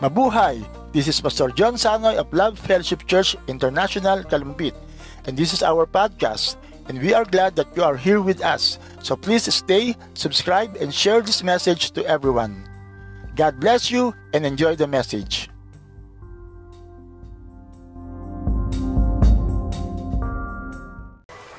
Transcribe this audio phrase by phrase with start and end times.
[0.00, 0.64] Mabuhay!
[0.96, 4.72] This is Pastor John Sanoy of Love Fellowship Church International, Kalumpit,
[5.28, 6.56] and this is our podcast.
[6.88, 8.80] And we are glad that you are here with us.
[9.04, 12.64] So please stay, subscribe, and share this message to everyone.
[13.36, 15.52] God bless you and enjoy the message.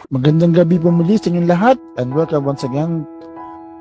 [0.10, 3.05] Magandang gabi po muli sa inyong lahat and welcome once again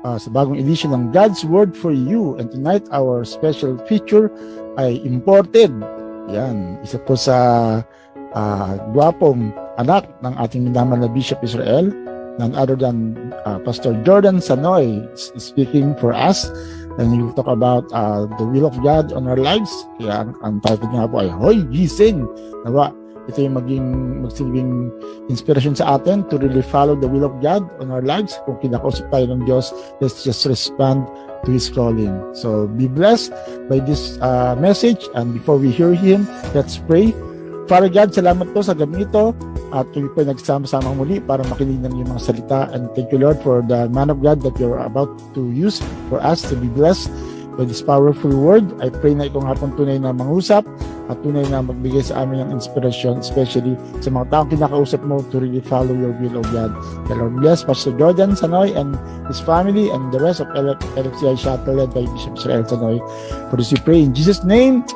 [0.03, 2.37] uh, sa bagong edition ng God's Word for You.
[2.37, 4.29] And tonight, our special feature
[4.79, 5.71] ay imported.
[6.31, 7.37] Yan, isa po sa
[8.33, 11.89] uh, gwapong anak ng ating minamahal na Bishop Israel,
[12.39, 16.47] none other than uh, Pastor Jordan Sanoy speaking for us.
[16.99, 19.71] And he will talk about uh, the will of God on our lives.
[19.95, 22.27] Kaya ang, ang title nga po ay Hoy Gising!
[22.67, 22.91] Nawa,
[23.31, 23.87] ito yung maging
[24.27, 24.91] magsilbing
[25.31, 28.35] inspiration sa atin to really follow the will of God on our lives.
[28.43, 29.71] Kung kinakausap tayo ng Diyos,
[30.03, 31.07] let's just respond
[31.47, 32.11] to His calling.
[32.35, 33.31] So be blessed
[33.71, 37.15] by this uh, message and before we hear Him, let's pray.
[37.71, 39.31] Father God, salamat po sa gabi ito
[39.71, 43.39] at kami po nagsama-sama muli para makinig ng iyong mga salita and thank you Lord
[43.39, 45.79] for the man of God that you're about to use
[46.11, 47.07] for us to be blessed
[47.57, 48.65] by this powerful word.
[48.81, 50.63] I pray na itong hapon tunay na mangusap
[51.11, 55.43] at tunay na magbigay sa amin ng inspiration, especially sa mga taong kinakausap mo to
[55.43, 56.71] really follow your will, O God.
[57.11, 58.95] The Lord bless Pastor Jordan Sanoy and
[59.27, 62.97] his family and the rest of LFCI Shuttle led by Bishop Israel Sanoy.
[63.51, 64.87] For this we pray in Jesus' name,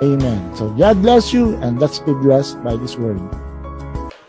[0.00, 0.40] Amen.
[0.56, 3.20] So God bless you and let's be blessed by this word.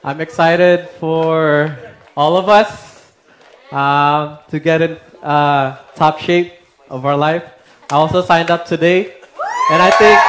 [0.03, 1.71] I'm excited for
[2.17, 2.67] all of us
[3.71, 6.60] uh, to get in uh, top shape
[6.91, 7.43] of our life.
[7.89, 9.15] I also signed up today,
[9.71, 10.19] and I think,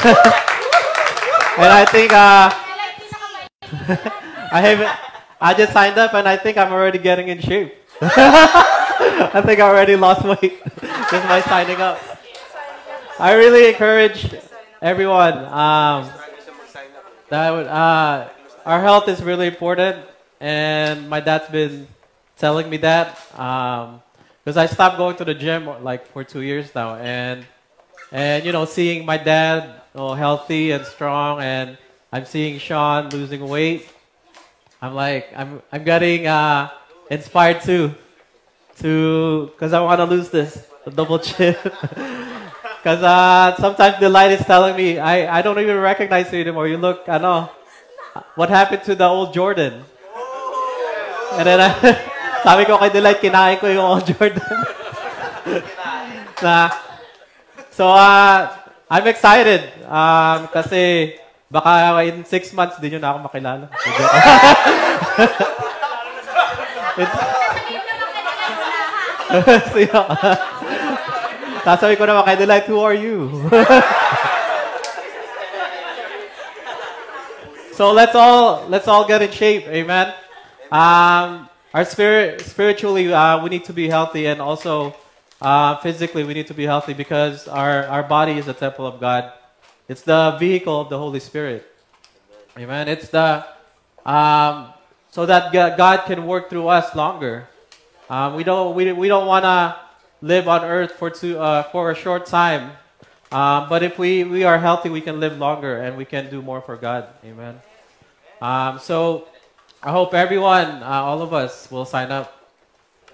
[1.60, 2.50] and I think, uh,
[4.52, 4.90] I haven't.
[5.40, 7.74] I just signed up, and I think I'm already getting in shape.
[8.02, 10.60] I think I already lost weight
[11.10, 12.00] just by signing up.
[13.18, 14.34] I really encourage
[14.82, 16.10] everyone um,
[17.28, 18.28] that uh,
[18.64, 20.04] our health is really important,
[20.40, 21.86] and my dad's been
[22.36, 23.16] telling me that.
[23.38, 24.02] Um,
[24.44, 27.46] because I stopped going to the gym like for two years now, and
[28.12, 31.78] and you know seeing my dad know, healthy and strong, and
[32.12, 33.88] I'm seeing Sean losing weight.
[34.80, 36.70] I'm like I'm I'm getting uh,
[37.10, 37.94] inspired too,
[38.78, 41.56] to because I want to lose this the double chin.
[42.80, 46.66] Because uh, sometimes Delight is telling me I, I don't even recognize you anymore.
[46.66, 47.50] You look I know
[48.36, 49.84] what happened to the old Jordan.
[51.32, 54.40] And then I, Sabi ko kay Delight, kinain ko yung old Jordan.
[56.44, 56.72] na,
[57.68, 58.48] so, uh,
[58.88, 59.60] I'm excited.
[59.84, 61.12] Um, kasi,
[61.52, 63.68] baka in six months, di nyo na ako makilala.
[71.60, 73.28] Sasabi ko naman kay Delight, who are you?
[77.76, 80.16] so let's all let's all get in shape, amen.
[80.72, 84.94] Um, our spirit, spiritually, uh, we need to be healthy, and also
[85.40, 89.00] uh, physically, we need to be healthy because our, our body is a temple of
[89.00, 89.32] God.
[89.88, 91.66] It's the vehicle of the Holy Spirit.
[92.58, 92.88] Amen.
[92.88, 93.46] It's the
[94.04, 94.72] um,
[95.10, 97.48] so that God can work through us longer.
[98.08, 99.76] Um, we don't we, we don't want to
[100.20, 102.72] live on earth for two, uh, for a short time.
[103.32, 106.42] Um, but if we, we are healthy, we can live longer and we can do
[106.42, 107.06] more for God.
[107.24, 107.60] Amen.
[108.42, 109.28] Um, so
[109.82, 112.28] I hope everyone, uh, all of us, will sign up.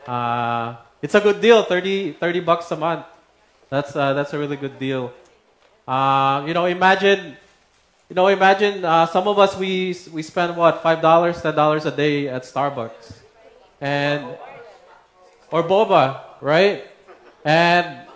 [0.05, 3.07] Uh, it's a good deal, 30, 30 bucks a month.
[3.71, 5.13] That's uh, that's a really good deal.
[5.87, 7.37] Uh, you know, imagine,
[8.09, 11.87] you know, imagine uh, some of us we we spend what five dollars, ten dollars
[11.87, 13.15] a day at Starbucks,
[13.81, 14.27] and
[15.53, 16.83] or boba, right?
[17.45, 18.07] And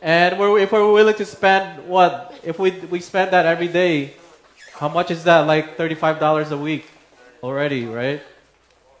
[0.00, 4.14] and we're, if we're willing to spend what if we we spend that every day,
[4.72, 5.44] how much is that?
[5.44, 6.88] Like thirty five dollars a week
[7.42, 8.22] already, right?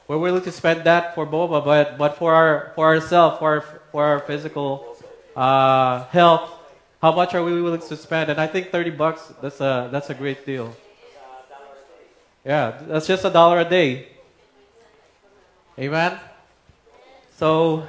[0.08, 3.60] We're willing to spend that for boba, but but for our for ourselves, for our,
[3.92, 4.96] for our physical
[5.36, 6.50] uh, health,
[7.00, 8.30] how much are we willing to spend?
[8.30, 10.74] And I think thirty bucks that's a that's a great deal.
[12.44, 14.08] Yeah, that's just a dollar a day.
[15.78, 16.18] Amen.
[17.36, 17.86] So,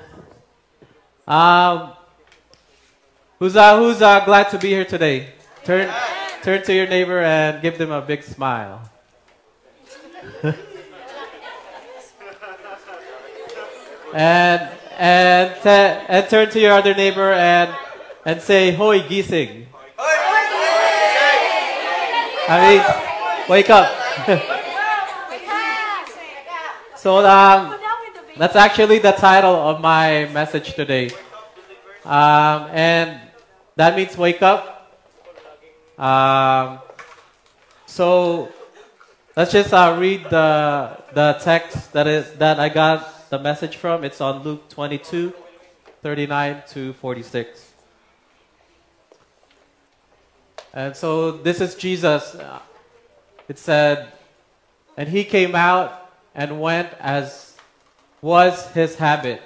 [1.27, 1.93] um,
[3.39, 5.33] who's uh, who's uh, glad to be here today?
[5.63, 5.89] Turn
[6.43, 8.90] turn to your neighbor and give them a big smile.
[14.13, 17.73] And and and turn to your other neighbor and
[18.25, 19.65] and say "Hoy gising."
[22.47, 22.81] I mean,
[23.49, 23.87] wake up.
[26.97, 27.75] so um,
[28.37, 31.11] that's actually the title of my message today.
[32.03, 33.21] Um, and
[33.75, 34.91] that means wake up.
[35.97, 36.79] Um,
[37.85, 38.49] so
[39.35, 44.03] let's just uh, read the the text that is that I got the message from.
[44.03, 45.33] It's on Luke 22,
[46.03, 47.71] 39 to 46.
[50.73, 52.35] And so this is Jesus.
[53.47, 54.11] It said,
[54.97, 57.55] and he came out and went as
[58.21, 59.41] was his habit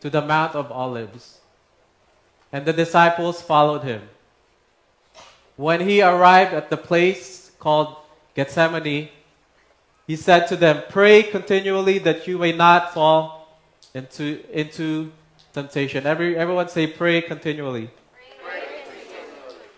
[0.00, 1.40] to the Mount of Olives.
[2.52, 4.02] And the disciples followed him.
[5.56, 7.96] When he arrived at the place called
[8.36, 9.08] Gethsemane,
[10.06, 13.58] he said to them, Pray continually that you may not fall
[13.94, 15.12] into, into
[15.52, 16.06] temptation.
[16.06, 17.90] Every, everyone say, Pray continually.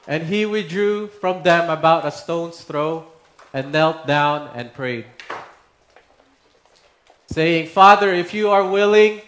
[0.07, 3.07] And he withdrew from them about a stone's throw
[3.55, 5.07] and knelt down and prayed,
[7.27, 9.23] saying, Father, if you are willing,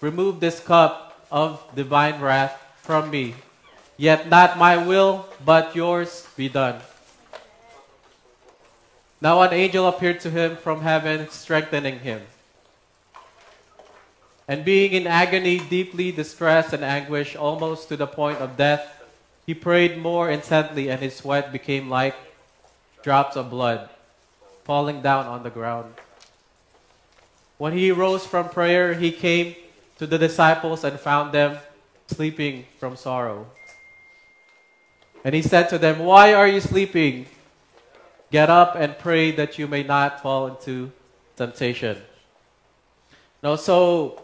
[0.00, 3.34] remove this cup of divine wrath from me.
[3.96, 6.80] Yet not my will, but yours be done.
[9.20, 12.22] Now an angel appeared to him from heaven, strengthening him.
[14.48, 19.04] And being in agony, deeply distressed and anguished, almost to the point of death,
[19.46, 22.16] he prayed more intently, and his sweat became like
[23.02, 23.88] drops of blood
[24.64, 25.94] falling down on the ground.
[27.58, 29.54] When he rose from prayer, he came
[29.98, 31.58] to the disciples and found them
[32.06, 33.46] sleeping from sorrow.
[35.24, 37.26] And he said to them, Why are you sleeping?
[38.30, 40.92] Get up and pray that you may not fall into
[41.36, 42.00] temptation.
[43.42, 44.22] No, so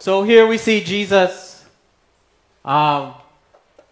[0.00, 1.64] so here we see Jesus.
[2.64, 3.14] Um,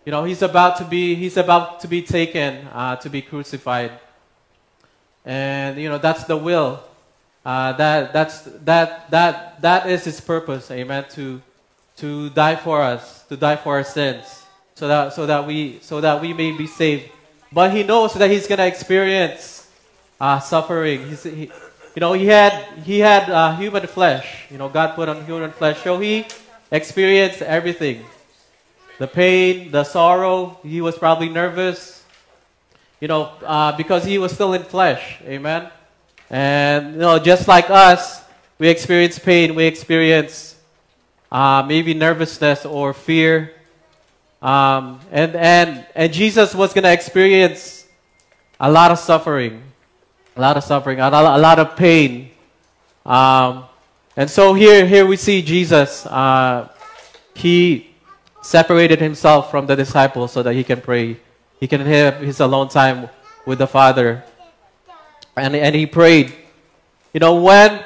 [0.04, 3.92] you know, he's about to be he's about to be taken uh, to be crucified,
[5.24, 6.82] and you know that's the will.
[7.44, 10.70] Uh, that that's that that that is his purpose.
[10.70, 11.04] Amen.
[11.10, 11.40] To
[11.98, 14.44] to die for us, to die for our sins,
[14.74, 17.10] so that so that we so that we may be saved.
[17.52, 19.68] But he knows that he's gonna experience
[20.20, 21.08] uh, suffering.
[21.08, 21.50] He's, he,
[21.94, 22.52] you know, he had
[22.84, 24.46] he had uh, human flesh.
[24.50, 26.26] You know, God put on human flesh, so he
[26.70, 28.04] experienced everything
[28.98, 30.58] the pain, the sorrow.
[30.62, 32.04] He was probably nervous,
[33.00, 35.18] you know, uh, because he was still in flesh.
[35.24, 35.68] Amen.
[36.30, 38.22] And you know, just like us,
[38.58, 39.54] we experience pain.
[39.54, 40.56] We experience
[41.30, 43.52] uh, maybe nervousness or fear.
[44.42, 47.86] Um, and and and Jesus was gonna experience
[48.58, 49.62] a lot of suffering,
[50.36, 52.30] a lot of suffering, a lot, a lot of pain.
[53.06, 53.64] Um,
[54.16, 56.04] and so here here we see Jesus.
[56.06, 56.68] Uh,
[57.34, 57.92] he
[58.42, 61.16] separated himself from the disciples so that he can pray.
[61.60, 63.08] He can have his alone time
[63.46, 64.24] with the Father.
[65.36, 66.34] And, and he prayed.
[67.14, 67.84] You know, when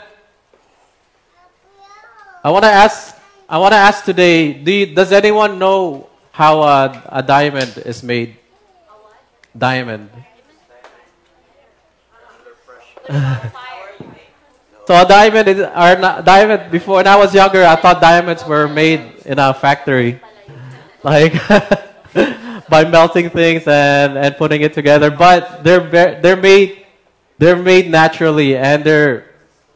[2.42, 3.14] I want to ask,
[3.48, 8.02] I want to ask today, do you, does anyone know how a, a diamond is
[8.02, 8.36] made?
[9.56, 10.10] Diamond.
[13.08, 18.44] so a diamond is, or not, diamond, before when I was younger, I thought diamonds
[18.44, 20.20] were made in a factory
[21.02, 21.32] like
[22.68, 25.10] by melting things and, and putting it together.
[25.10, 25.88] But they're
[26.20, 26.84] they're made
[27.38, 29.24] they're made naturally, and they're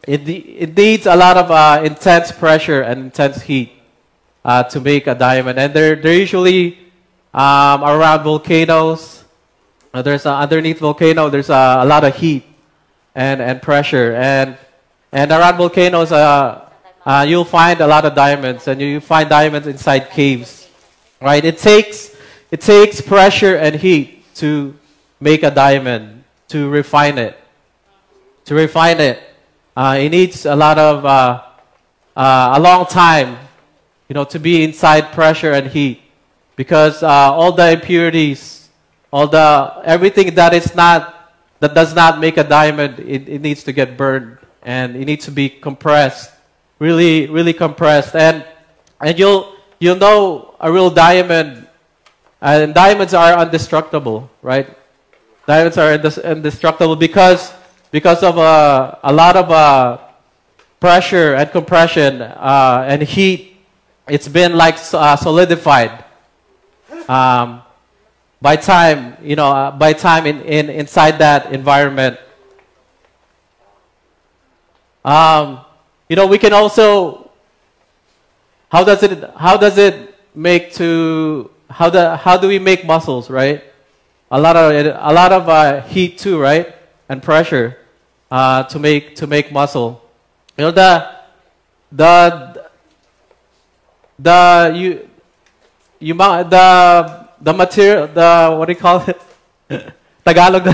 [0.06, 3.79] it, it needs a lot of uh, intense pressure and intense heat
[4.44, 6.78] uh, to make a diamond, and they're they're usually
[7.34, 9.24] um, around volcanoes.
[9.92, 11.28] Uh, there's a, underneath volcano.
[11.28, 12.44] There's a, a, lot of heat
[13.14, 14.56] and and pressure, and
[15.12, 16.68] and around volcanoes, uh,
[17.04, 20.68] uh, you'll find a lot of diamonds, and you find diamonds inside caves.
[21.20, 21.44] Right?
[21.44, 22.16] It takes
[22.50, 24.74] it takes pressure and heat to
[25.20, 27.36] make a diamond, to refine it.
[28.46, 29.22] To refine it,
[29.76, 31.42] uh, it needs a lot of uh,
[32.16, 33.38] uh, a long time,
[34.10, 36.02] you know, to be inside pressure and heat,
[36.56, 38.68] because uh, all the impurities,
[39.12, 43.62] all the everything that is not that does not make a diamond, it, it needs
[43.62, 46.32] to get burned and it needs to be compressed,
[46.80, 48.44] really, really compressed, and
[49.00, 51.68] and you'll you'll know a real diamond,
[52.40, 54.76] and diamonds are indestructible, right?
[55.46, 57.54] Diamonds are indestructible because
[57.92, 59.98] because of uh, a lot of uh,
[60.80, 63.49] pressure and compression uh, and heat.
[64.08, 66.04] It's been like uh, solidified.
[67.08, 67.62] Um,
[68.40, 72.18] by time, you know, uh, by time in, in inside that environment.
[75.04, 75.60] Um,
[76.08, 77.30] you know, we can also
[78.70, 83.28] how does it how does it make to how the how do we make muscles,
[83.28, 83.64] right?
[84.30, 86.74] A lot of a lot of uh, heat too, right?
[87.08, 87.78] And pressure
[88.30, 90.02] uh, to make to make muscle.
[90.56, 91.10] You know the
[91.92, 92.49] the
[94.20, 95.08] the
[96.00, 96.66] you mga, the,
[97.40, 99.20] the material, the, what do you call it?
[100.24, 100.64] Tagalog.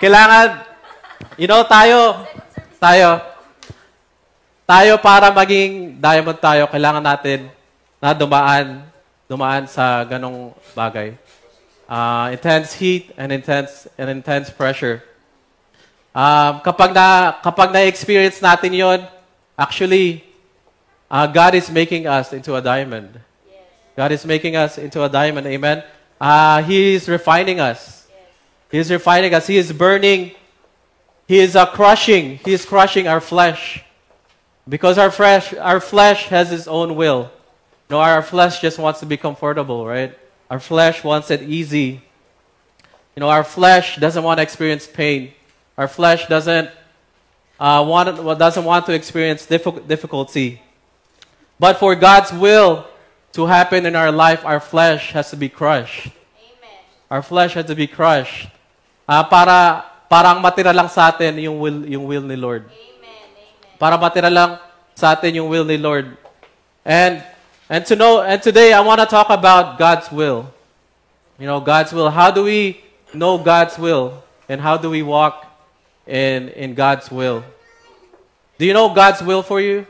[0.00, 0.64] Kailangan,
[1.36, 2.24] you know, tayo,
[2.80, 3.20] tayo,
[4.64, 7.50] tayo para maging diamond tayo, kailangan natin
[8.00, 8.86] na dumaan,
[9.28, 11.18] dumaan sa ganong bagay.
[11.90, 15.02] Uh, intense heat and intense and intense pressure.
[16.10, 18.98] Um, kapag na kapag na-experience natin 'yon,
[19.54, 20.26] actually
[21.10, 23.20] uh, God is making us into a diamond.
[23.96, 25.46] God is making us into a diamond.
[25.46, 25.82] Amen.
[26.20, 28.06] Uh, he is refining us.
[28.70, 29.46] He is refining us.
[29.46, 30.32] He is burning.
[31.26, 32.38] He is uh, crushing.
[32.44, 33.84] He is crushing our flesh.
[34.68, 37.30] Because our flesh, our flesh has its own will.
[37.90, 40.16] No, our flesh just wants to be comfortable, right?
[40.48, 42.02] Our flesh wants it easy.
[43.16, 45.34] You know, our flesh doesn't want to experience pain.
[45.80, 46.68] Our flesh doesn't
[47.56, 50.60] uh, want doesn't want to experience difficulty.
[51.56, 52.84] But for God's will
[53.32, 56.12] to happen in our life, our flesh has to be crushed.
[56.36, 56.84] Amen.
[57.08, 58.52] Our flesh has to be crushed.
[59.08, 62.68] Uh, para parang matira lang sa atin yung will yung will ni Lord.
[62.68, 63.00] Amen.
[63.00, 63.80] Amen.
[63.80, 64.60] Para matira lang
[64.92, 66.12] sa atin yung will ni Lord.
[66.84, 67.24] And
[67.72, 70.44] and to know and today I want to talk about God's will.
[71.40, 72.12] You know, God's will.
[72.12, 72.84] How do we
[73.16, 75.49] know God's will and how do we walk
[76.10, 77.44] in in God's will?
[78.58, 79.86] Do you know God's will for you?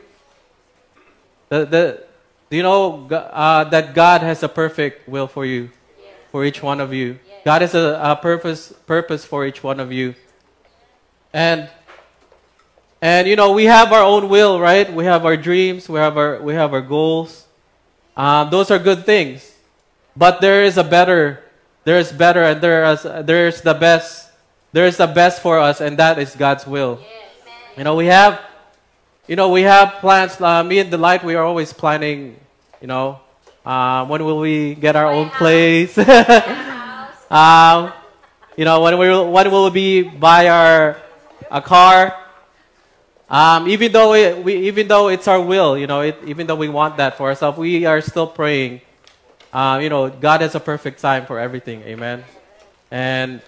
[1.49, 2.03] The, the,
[2.49, 6.13] do you know uh, that God has a perfect will for you, yes.
[6.31, 7.19] for each one of you?
[7.43, 10.15] God has a, a purpose purpose for each one of you.
[11.33, 11.69] And
[13.01, 14.87] and you know we have our own will, right?
[14.87, 17.47] We have our dreams, we have our we have our goals.
[18.15, 19.51] Um, those are good things,
[20.15, 21.43] but there is a better.
[21.83, 24.30] There is better, and there is there is the best.
[24.71, 26.99] There is the best for us, and that is God's will.
[27.01, 27.47] Yes.
[27.77, 28.39] You know we have,
[29.27, 30.39] you know we have plans.
[30.39, 32.39] Uh, me and Delight, we are always planning.
[32.79, 33.19] You know,
[33.65, 35.97] uh, when will we get our own place?
[37.31, 37.93] Um,
[38.57, 40.99] you know, when we when will we buy our
[41.49, 42.13] a car?
[43.29, 46.57] Um, even though we, we, even though it's our will, you know, it, even though
[46.59, 48.81] we want that for ourselves, we are still praying.
[49.53, 51.81] Uh, you know, God has a perfect time for everything.
[51.83, 52.25] Amen.
[52.91, 53.41] And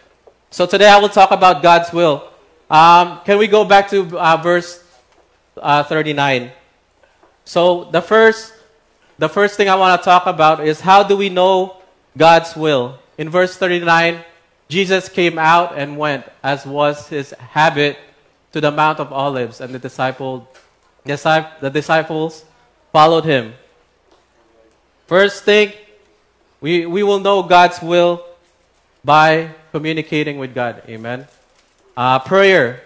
[0.54, 2.30] so today I will talk about God's will.
[2.70, 4.84] Um, can we go back to uh, verse
[5.58, 6.52] uh, 39?
[7.44, 8.54] So the first,
[9.18, 11.78] the first thing I want to talk about is how do we know
[12.16, 13.00] God's will?
[13.18, 14.24] In verse 39,
[14.70, 17.98] Jesus came out and went, as was his habit,
[18.52, 20.48] to the Mount of Olives, and the, disciple,
[21.04, 22.46] the disciples
[22.92, 23.56] followed him.
[25.08, 25.74] First thing,
[26.62, 28.24] we, we will know God's will
[29.04, 30.84] by communicating with God.
[30.88, 31.28] Amen.
[31.98, 32.84] Uh, prayer.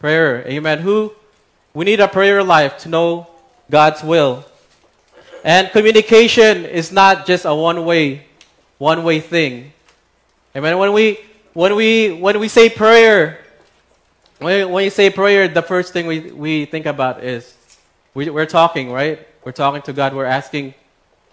[0.00, 0.40] Prayer.
[0.48, 0.78] Amen.
[0.78, 1.12] Who?
[1.74, 3.28] We need a prayer life to know
[3.70, 4.42] God's will.
[5.44, 8.24] And communication is not just a one way
[8.78, 9.72] one way thing.
[10.56, 10.78] Amen.
[10.78, 11.20] When we
[11.52, 13.44] when we when we say prayer,
[14.38, 17.54] when, when you say prayer, the first thing we, we think about is
[18.14, 19.20] we, we're talking, right?
[19.44, 20.14] We're talking to God.
[20.14, 20.72] We're asking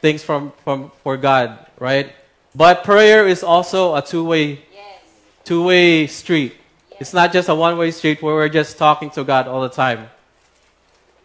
[0.02, 2.12] things from, from for God, right?
[2.56, 5.02] But prayer is also a two way yes.
[5.44, 6.56] two way street.
[6.92, 7.02] Yes.
[7.02, 9.70] It's not just a one way street where we're just talking to God all the
[9.70, 10.10] time.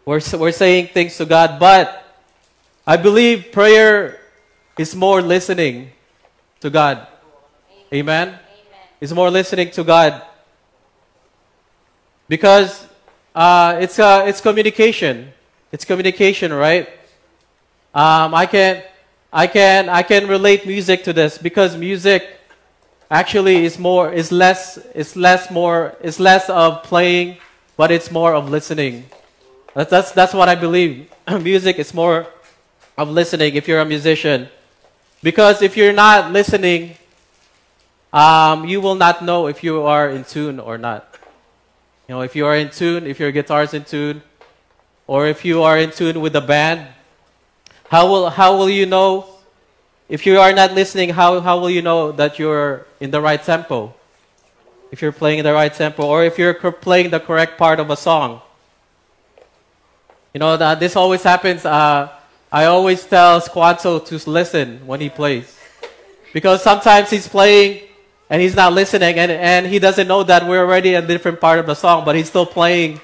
[0.04, 2.04] We're we're saying things to God, but
[2.86, 4.20] I believe prayer
[4.76, 5.92] is more listening
[6.60, 7.06] to God.
[7.92, 8.28] Amen?
[8.28, 8.38] Amen.
[9.00, 10.22] It's more listening to God.
[12.28, 12.86] Because
[13.34, 15.32] uh, it's, uh, it's communication.
[15.72, 16.88] It's communication, right?
[17.94, 18.82] Um, I can
[19.36, 22.38] I can I can relate music to this because music
[23.10, 27.38] actually is more is less is less more is less of playing,
[27.76, 29.06] but it's more of listening.
[29.74, 31.10] That's that's, that's what I believe.
[31.42, 32.28] music is more
[32.96, 34.46] of listening if you're a musician.
[35.20, 36.94] Because if you're not listening,
[38.12, 41.18] um, you will not know if you are in tune or not.
[42.06, 44.22] You know, if you are in tune, if your guitar is in tune,
[45.08, 46.93] or if you are in tune with the band,
[47.88, 49.26] how will, how will you know?
[50.08, 53.42] If you are not listening, how, how will you know that you're in the right
[53.42, 53.94] tempo?
[54.90, 57.90] If you're playing in the right tempo, or if you're playing the correct part of
[57.90, 58.40] a song.
[60.32, 61.64] You know, that this always happens.
[61.64, 62.10] Uh,
[62.50, 65.58] I always tell Squanto to listen when he plays.
[66.32, 67.82] Because sometimes he's playing
[68.28, 71.40] and he's not listening and, and he doesn't know that we're already in a different
[71.40, 73.00] part of the song, but he's still playing.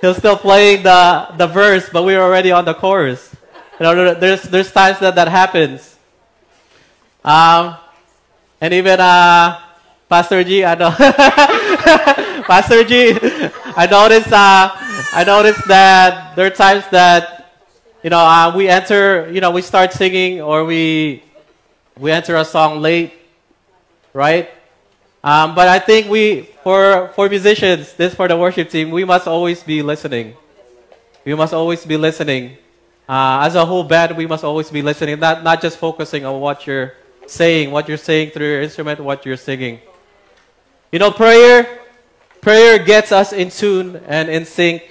[0.00, 3.34] He's still playing the, the verse, but we're already on the chorus.
[3.78, 5.96] You know, there's, there's times that that happens.
[7.24, 7.76] Um,
[8.60, 9.60] and even uh,
[10.08, 10.90] Pastor G, I know.
[12.48, 13.12] Pastor G,
[13.76, 14.70] I noticed uh,
[15.12, 17.50] I noticed that there are times that,
[18.02, 21.22] you know, uh, we enter, you know, we start singing or we,
[21.96, 23.12] we enter a song late,
[24.12, 24.50] right?
[25.24, 29.26] Um, but I think we, for, for musicians, this for the worship team, we must
[29.26, 30.36] always be listening.
[31.24, 32.58] We must always be listening.
[33.08, 36.40] Uh, as a whole band, we must always be listening, not, not just focusing on
[36.40, 36.92] what you're
[37.26, 39.80] saying, what you're saying through your instrument, what you're singing.
[40.92, 41.80] You know, prayer,
[42.42, 44.82] prayer gets us in tune and in sync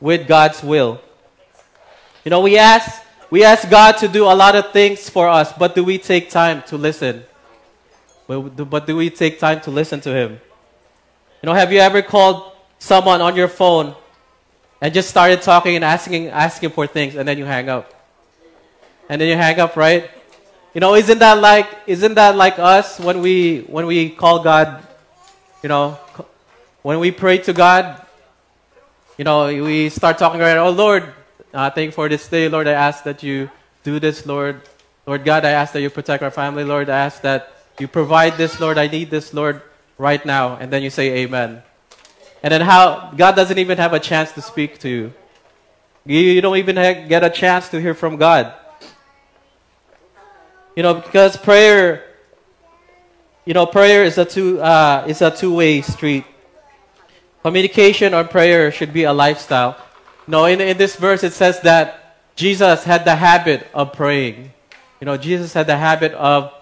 [0.00, 1.02] with God's will.
[2.24, 5.52] You know, we ask, we ask God to do a lot of things for us,
[5.52, 7.24] but do we take time to listen?
[8.26, 10.40] But do, but do we take time to listen to Him?
[11.42, 13.94] You know, have you ever called someone on your phone
[14.80, 17.92] and just started talking and asking, asking for things, and then you hang up?
[19.08, 20.10] And then you hang up, right?
[20.74, 24.86] You know, isn't that like, isn't that like us when we, when we call God,
[25.62, 25.98] you know,
[26.82, 28.04] when we pray to God,
[29.16, 31.14] you know, we start talking about, oh Lord,
[31.52, 32.48] uh, thank you for this day.
[32.48, 33.48] Lord, I ask that you
[33.84, 34.60] do this, Lord.
[35.06, 36.64] Lord God, I ask that you protect our family.
[36.64, 38.76] Lord, I ask that you provide this, Lord.
[38.76, 39.62] I need this, Lord,
[39.96, 40.56] right now.
[40.56, 41.62] And then you say amen.
[42.44, 45.14] And then how God doesn't even have a chance to speak to you.
[46.04, 46.76] You, don't even
[47.08, 48.52] get a chance to hear from God.
[50.76, 52.04] You know, because prayer,
[53.46, 56.26] you know, prayer is a two uh, is a two way street.
[57.40, 59.78] Communication or prayer should be a lifestyle.
[60.26, 64.52] No, in, in this verse it says that Jesus had the habit of praying.
[65.00, 66.52] You know, Jesus had the habit of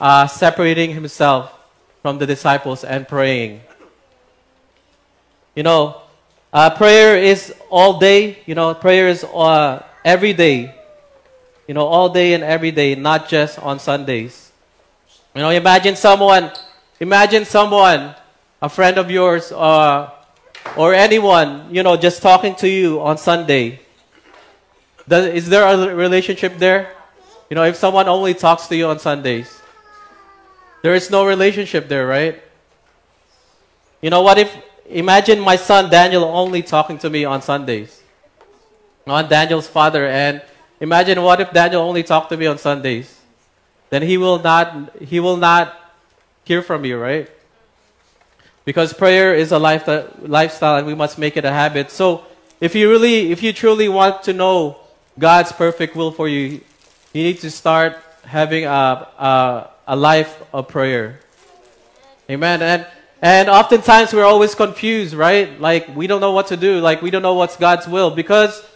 [0.00, 1.52] uh, separating himself
[2.00, 3.62] from the disciples and praying.
[5.54, 6.00] You know,
[6.52, 8.38] uh, prayer is all day.
[8.46, 10.74] You know, prayer is uh, every day.
[11.66, 14.50] You know, all day and every day, not just on Sundays.
[15.34, 16.50] You know, imagine someone,
[17.00, 18.14] imagine someone,
[18.60, 20.10] a friend of yours, uh,
[20.76, 23.80] or anyone, you know, just talking to you on Sunday.
[25.08, 26.92] Does, is there a relationship there?
[27.50, 29.60] You know, if someone only talks to you on Sundays,
[30.82, 32.42] there is no relationship there, right?
[34.00, 34.54] You know, what if,
[34.92, 38.02] imagine my son Daniel only talking to me on Sundays.
[39.06, 40.42] On Daniel's father, and
[40.80, 43.18] imagine what if Daniel only talked to me on Sundays.
[43.90, 45.76] Then he will not, he will not
[46.44, 47.28] hear from you, right?
[48.64, 49.88] Because prayer is a life,
[50.20, 51.90] lifestyle and we must make it a habit.
[51.90, 52.24] So
[52.60, 54.78] if you really, if you truly want to know
[55.18, 56.60] God's perfect will for you,
[57.12, 61.20] you need to start having a, a, a life of prayer.
[62.30, 62.62] Amen.
[62.62, 62.86] And,
[63.22, 65.60] and oftentimes we're always confused, right?
[65.60, 66.80] Like we don't know what to do.
[66.80, 68.66] Like we don't know what's God's will because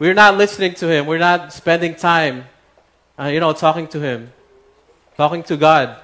[0.00, 1.06] we're not listening to Him.
[1.06, 2.46] We're not spending time,
[3.16, 4.32] uh, you know, talking to Him,
[5.16, 5.96] talking to God.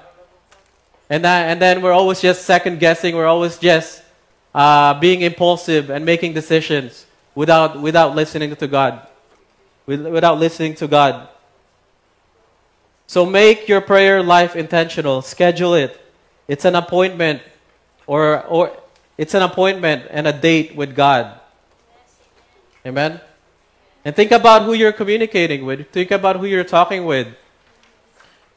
[1.10, 3.16] And, that, and then we're always just second guessing.
[3.16, 4.02] We're always just
[4.54, 9.06] uh, being impulsive and making decisions without, without listening to God.
[9.86, 11.28] Without listening to God.
[13.08, 15.20] So make your prayer life intentional.
[15.20, 16.00] Schedule it.
[16.46, 17.42] It's an appointment
[18.06, 18.76] or, or
[19.16, 21.38] it's an appointment and a date with God.
[22.84, 23.20] Amen?
[24.04, 25.90] And think about who you're communicating with.
[25.90, 27.28] Think about who you're talking with.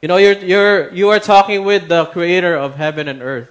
[0.02, 3.50] You know, you're, you're, you are talking with the creator of heaven and earth.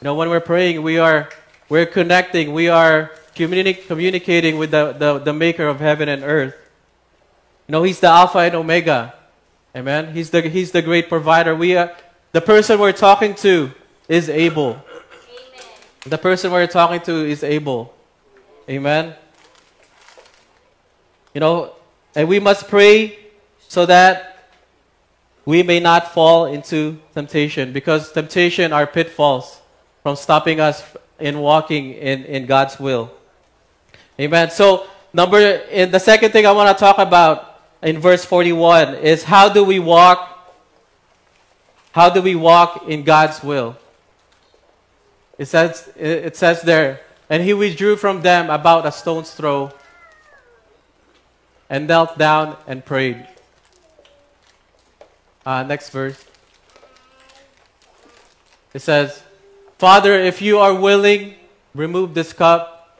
[0.00, 1.28] You know, when we're praying, we are,
[1.68, 6.54] we're connecting, we are communi- communicating with the, the, the maker of heaven and earth.
[7.68, 9.14] You know, he's the Alpha and Omega.
[9.74, 10.14] Amen.
[10.14, 11.54] He's the, he's the great provider.
[11.54, 11.94] We are,
[12.32, 13.72] the person we're talking to
[14.08, 14.82] is able.
[16.06, 17.92] The person we're talking to is able.
[18.70, 19.14] Amen.
[21.34, 21.72] You know,
[22.14, 23.18] and we must pray
[23.66, 24.50] so that
[25.44, 29.60] we may not fall into temptation because temptation are pitfalls
[30.04, 30.84] from stopping us
[31.18, 33.10] in walking in, in God's will.
[34.20, 34.50] Amen.
[34.50, 39.24] So, number, in the second thing I want to talk about in verse 41 is
[39.24, 40.32] how do we walk
[41.90, 43.76] how do we walk in God's will?
[45.38, 49.72] It says it says there, and he withdrew from them about a stone's throw
[51.68, 53.26] and knelt down and prayed.
[55.44, 56.24] Uh, next verse.
[58.72, 59.22] It says,
[59.78, 61.34] Father, if you are willing,
[61.74, 62.98] remove this cup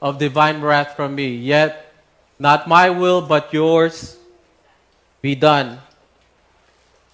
[0.00, 1.34] of divine wrath from me.
[1.34, 1.92] Yet
[2.38, 4.16] not my will, but yours
[5.20, 5.78] be done.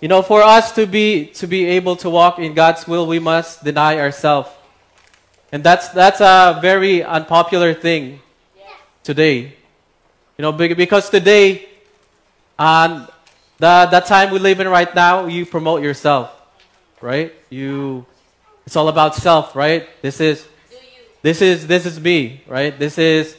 [0.00, 3.18] You know, for us to be, to be able to walk in God's will, we
[3.18, 4.48] must deny ourselves.
[5.50, 8.20] And that's, that's a very unpopular thing
[9.02, 9.54] today.
[10.36, 11.68] You know, because today,
[12.58, 13.08] and
[13.58, 16.30] the, the time we live in right now, you promote yourself,
[17.00, 17.34] right?
[17.50, 18.06] You,
[18.66, 19.88] it's all about self, right?
[20.00, 20.46] This is,
[21.22, 22.78] this is this is me, right?
[22.78, 23.36] This is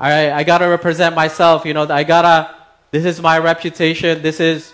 [0.00, 1.66] I I gotta represent myself.
[1.66, 2.54] You know, I gotta.
[2.90, 4.22] This is my reputation.
[4.22, 4.72] This is,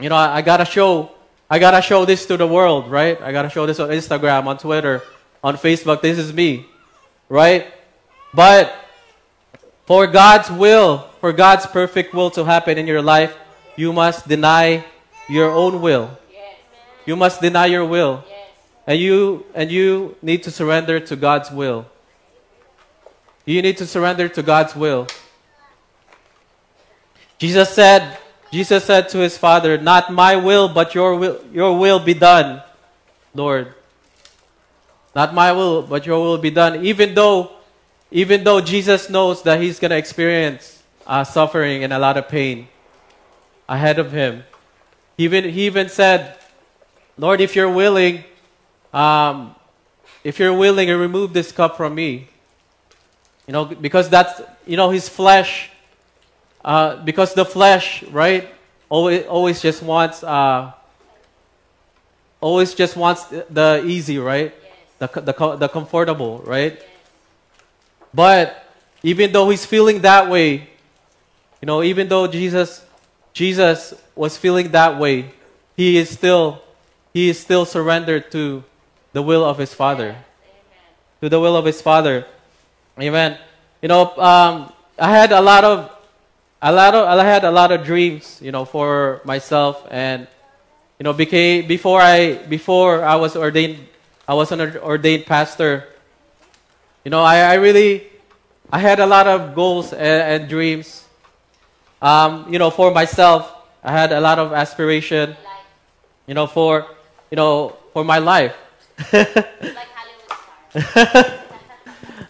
[0.00, 1.10] you know, I, I gotta show.
[1.50, 3.20] I gotta show this to the world, right?
[3.20, 5.02] I gotta show this on Instagram, on Twitter,
[5.44, 6.00] on Facebook.
[6.00, 6.66] This is me,
[7.28, 7.66] right?
[8.32, 8.72] But
[9.84, 13.36] for God's will, for God's perfect will to happen in your life,
[13.76, 14.84] you must deny
[15.28, 16.16] your own will.
[17.04, 18.24] You must deny your will.
[18.86, 21.86] And you and you need to surrender to God's will.
[23.44, 25.06] You need to surrender to God's will.
[27.38, 28.18] Jesus said,
[28.52, 32.62] Jesus said to his father, "Not my will, but your will, your will be done,
[33.34, 33.74] Lord.
[35.16, 37.50] Not my will, but your will be done." Even though
[38.12, 42.28] even though Jesus knows that he's going to experience uh, suffering and a lot of
[42.28, 42.68] pain
[43.68, 44.44] ahead of him.
[45.16, 46.36] He even, he even said,
[47.16, 48.24] Lord, if you're willing,
[48.92, 49.54] um,
[50.22, 52.28] if you're willing remove this cup from me,
[53.46, 55.70] you know, because that's, you know, his flesh,
[56.64, 58.48] uh, because the flesh, right,
[58.88, 60.72] always, always just wants, uh,
[62.40, 64.54] always just wants the easy, right?
[64.98, 66.80] The, the, the comfortable, right?
[68.14, 68.64] But
[69.02, 70.68] even though he's feeling that way,
[71.60, 72.84] you know, even though Jesus
[73.32, 75.32] Jesus was feeling that way,
[75.76, 76.60] he is still
[77.12, 78.64] he is still surrendered to
[79.12, 80.16] the will of his father.
[81.20, 82.26] To the will of his father.
[83.00, 83.38] Amen.
[83.80, 85.90] You know, um, I had a lot of
[86.62, 90.26] a lot of I had a lot of dreams, you know, for myself and
[90.98, 93.88] you know, became before I before I was ordained
[94.26, 95.88] I was an ordained pastor.
[97.04, 98.06] You know, I, I really,
[98.70, 101.04] I had a lot of goals and, and dreams.
[102.00, 105.36] Um, you know, for myself, I had a lot of aspiration.
[106.26, 106.86] You know, for,
[107.30, 108.54] you know, for my life.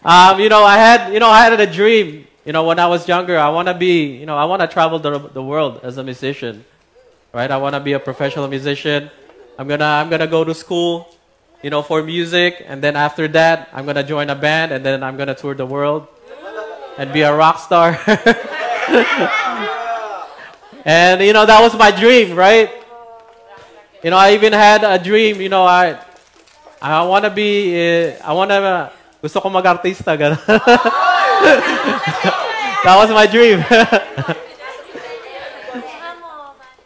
[0.03, 2.27] um, you know, I had, you know, I had a dream.
[2.45, 4.69] You know, when I was younger, I want to be, you know, I want to
[4.69, 6.65] travel the, the world as a musician,
[7.33, 7.51] right?
[7.51, 9.11] I want to be a professional musician.
[9.59, 11.13] I'm gonna, I'm gonna go to school
[11.63, 12.65] you know, for music.
[12.67, 15.35] And then after that, I'm going to join a band and then I'm going to
[15.35, 16.09] tour the world
[16.99, 17.99] and be a rock star.
[20.85, 22.71] and, you know, that was my dream, right?
[24.03, 25.99] You know, I even had a dream, you know, I,
[26.81, 28.91] I want to be, uh, I want to, uh,
[29.23, 30.19] gusto ko mag-artista,
[32.85, 33.65] that was my dream.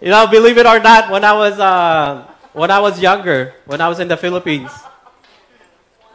[0.00, 3.80] you know, believe it or not, when I was, uh, when I was younger, when
[3.80, 4.70] I was in the Philippines,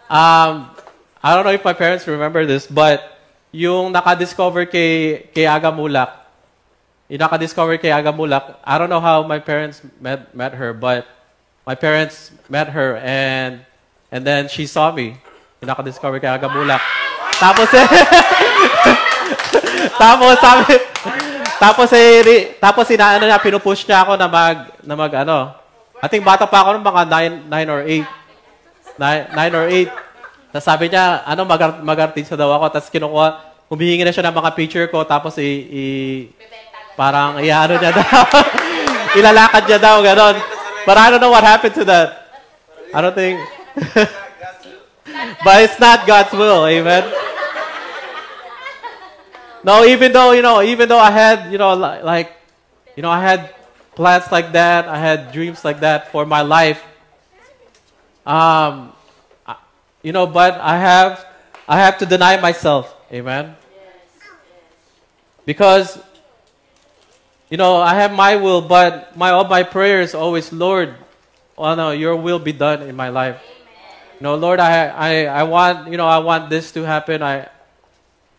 [0.09, 0.73] um,
[1.21, 3.19] I don't know if my parents remember this, but
[3.51, 6.25] yung naka-discover kay, kay Aga Muhlach,
[7.09, 11.05] yung naka-discover kay Aga Muhlach, I don't know how my parents met, met her, but
[11.67, 13.61] my parents met her and
[14.11, 15.15] and then she saw me.
[15.61, 17.00] Yung naka-discover kay Aga Muhlach.
[17.41, 17.87] Tapos eh,
[20.01, 20.73] tapos sabi,
[21.57, 25.57] tapos eh, tapos inaano niya, pinupush niya ako na mag, na mag ano,
[26.01, 28.21] I think bata pa ako nung mga 9, 9 or 8.
[28.97, 30.53] 9, 9 or 8.
[30.53, 32.65] Tapos sabi niya, ano, mag- mag-artista daw ako.
[32.73, 33.27] Tapos kinukuha,
[33.69, 35.05] humihingi na siya ng mga picture ko.
[35.05, 35.83] Tapos i, i
[36.97, 38.25] parang, iano niya daw.
[39.21, 40.37] Ilalakad niya daw, ganon.
[40.85, 42.41] But I don't know what happened to that.
[42.89, 43.37] I don't think.
[45.43, 46.65] but it's not God's will.
[46.67, 47.13] Amen.
[49.63, 52.31] No, even though, you know, even though I had, you know, like,
[52.95, 53.53] you know, I had
[53.95, 54.87] plans like that.
[54.87, 56.83] I had dreams like that for my life.
[58.25, 58.93] Um,
[60.01, 61.25] you know, but I have,
[61.67, 62.95] I have to deny myself.
[63.11, 63.55] Amen.
[65.45, 65.99] Because,
[67.49, 70.95] you know, I have my will, but my all my prayers always, Lord,
[71.57, 73.41] oh no, Your will be done in my life.
[74.21, 77.23] Know, Lord, I, I, I want, you know, I want this to happen.
[77.23, 77.49] I,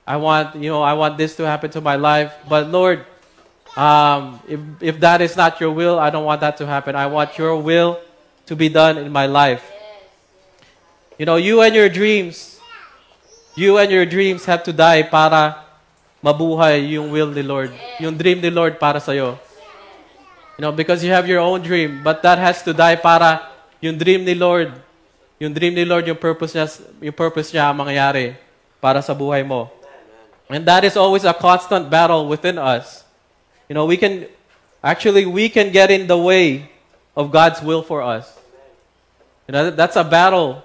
[0.06, 2.32] I want, you know, I want this to happen to my life.
[2.48, 3.04] But Lord,
[3.76, 6.94] um, if, if that is not your will, I don't want that to happen.
[6.94, 7.98] I want your will
[8.46, 9.66] to be done in my life.
[11.18, 12.60] You know, you and your dreams,
[13.56, 15.66] you and your dreams have to die para
[16.22, 19.38] mabuhay yung will ni Lord, yung dream ni Lord para sa'yo.
[20.58, 23.98] You know, because you have your own dream, but that has to die para yung
[23.98, 24.70] dream ni Lord,
[25.42, 26.70] yung dream ni Lord, yung purpose niya,
[27.02, 28.38] yung purpose niya ang mangyayari
[28.78, 29.66] para sa buhay mo.
[30.46, 33.02] And that is always a constant battle within us.
[33.66, 34.31] You know, we can
[34.78, 36.70] actually we can get in the way
[37.18, 38.31] of God's will for us.
[39.50, 40.62] You know, that's a battle.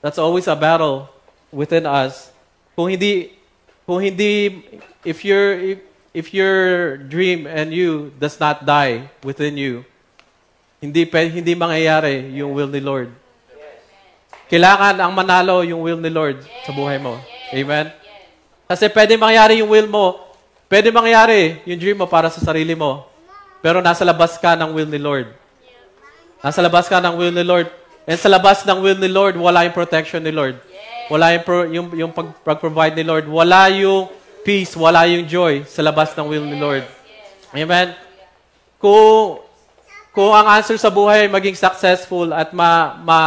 [0.00, 1.12] That's always a battle
[1.52, 2.32] within us.
[2.72, 3.36] Kung hindi
[3.84, 4.64] kung hindi
[5.04, 5.78] if your if,
[6.16, 9.84] if your dream and you does not die within you,
[10.80, 13.23] hindi hindi mangyayari yung will ni Lord.
[14.54, 17.18] Kailangan ang manalo yung will ni Lord sa buhay mo.
[17.50, 17.90] Amen?
[18.70, 20.22] Kasi pwede mangyari yung will mo,
[20.70, 23.02] pwede mangyari yung dream mo para sa sarili mo,
[23.58, 25.26] pero nasa labas ka ng will ni Lord.
[26.38, 27.66] Nasa labas ka ng will ni Lord.
[28.06, 30.54] And sa labas ng will ni Lord, wala yung protection ni Lord.
[31.10, 33.26] Wala yung, pro- yung, yung pag- pag-provide ni Lord.
[33.26, 34.06] Wala yung
[34.46, 36.86] peace, wala yung joy sa labas ng will ni Lord.
[37.50, 37.90] Amen?
[38.78, 39.42] Kung,
[40.14, 43.18] kung ang answer sa buhay ay maging successful at ma, ma,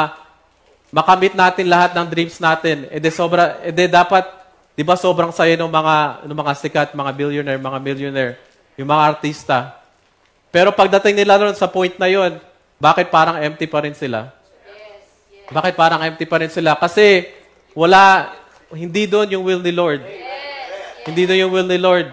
[0.98, 4.26] makamit natin lahat ng dreams natin, edi sobra, edi dapat,
[4.74, 8.34] di ba sobrang saya ng mga, ng mga sikat, mga billionaire, mga millionaire,
[8.74, 9.78] yung mga artista.
[10.50, 12.42] Pero pagdating nila ron sa point na yon,
[12.82, 14.34] bakit parang empty pa rin sila?
[15.54, 16.74] Bakit parang empty pa rin sila?
[16.74, 17.30] Kasi
[17.78, 18.34] wala,
[18.74, 20.02] hindi doon yung will ni Lord.
[21.06, 22.10] Hindi doon yung will ni Lord.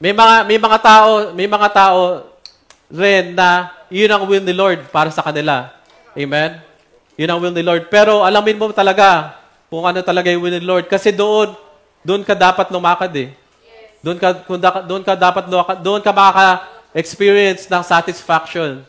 [0.00, 2.00] May mga may mga tao, may mga tao
[2.88, 5.74] rin na yun ang will ni Lord para sa kanila.
[6.16, 6.67] Amen.
[7.18, 7.90] Yun ang will ni Lord.
[7.90, 9.34] Pero alamin mo talaga
[9.66, 11.50] kung ano talaga yung will ni Lord kasi doon
[12.06, 13.34] doon ka dapat lumakad eh.
[13.98, 18.86] Doon ka kung da, doon ka dapat lumakad, doon ka makaka-experience ng satisfaction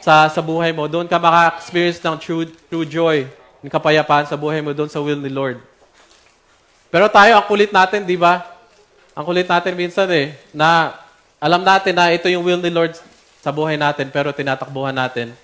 [0.00, 0.88] sa sa buhay mo.
[0.88, 3.28] Doon ka maka-experience ng true true joy,
[3.60, 5.60] ng kapayapaan sa buhay mo doon sa will ni Lord.
[6.88, 8.42] Pero tayo, ang kulit natin, di ba?
[9.12, 10.96] Ang kulit natin minsan eh, na
[11.36, 12.96] alam natin na ito yung will ni Lord
[13.44, 15.36] sa buhay natin, pero tinatakbuhan natin.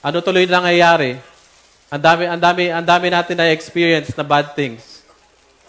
[0.00, 1.20] Ano tuloy nangyayari?
[1.90, 5.02] Ang dami, ang dami, ang dami natin na experience na bad things.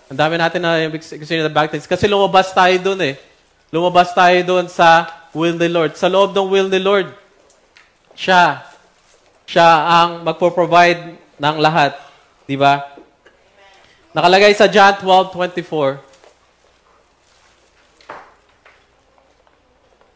[0.06, 1.90] Ang dami natin na experience na bad things.
[1.90, 3.16] Kasi lumabas tayo doon eh.
[3.74, 5.98] Lumabas tayo doon sa will ni Lord.
[5.98, 7.10] Sa loob ng will ni Lord,
[8.14, 8.62] siya,
[9.50, 11.98] siya ang magpo-provide ng lahat.
[12.46, 12.86] Di ba?
[14.14, 16.04] Nakalagay sa John 12:24.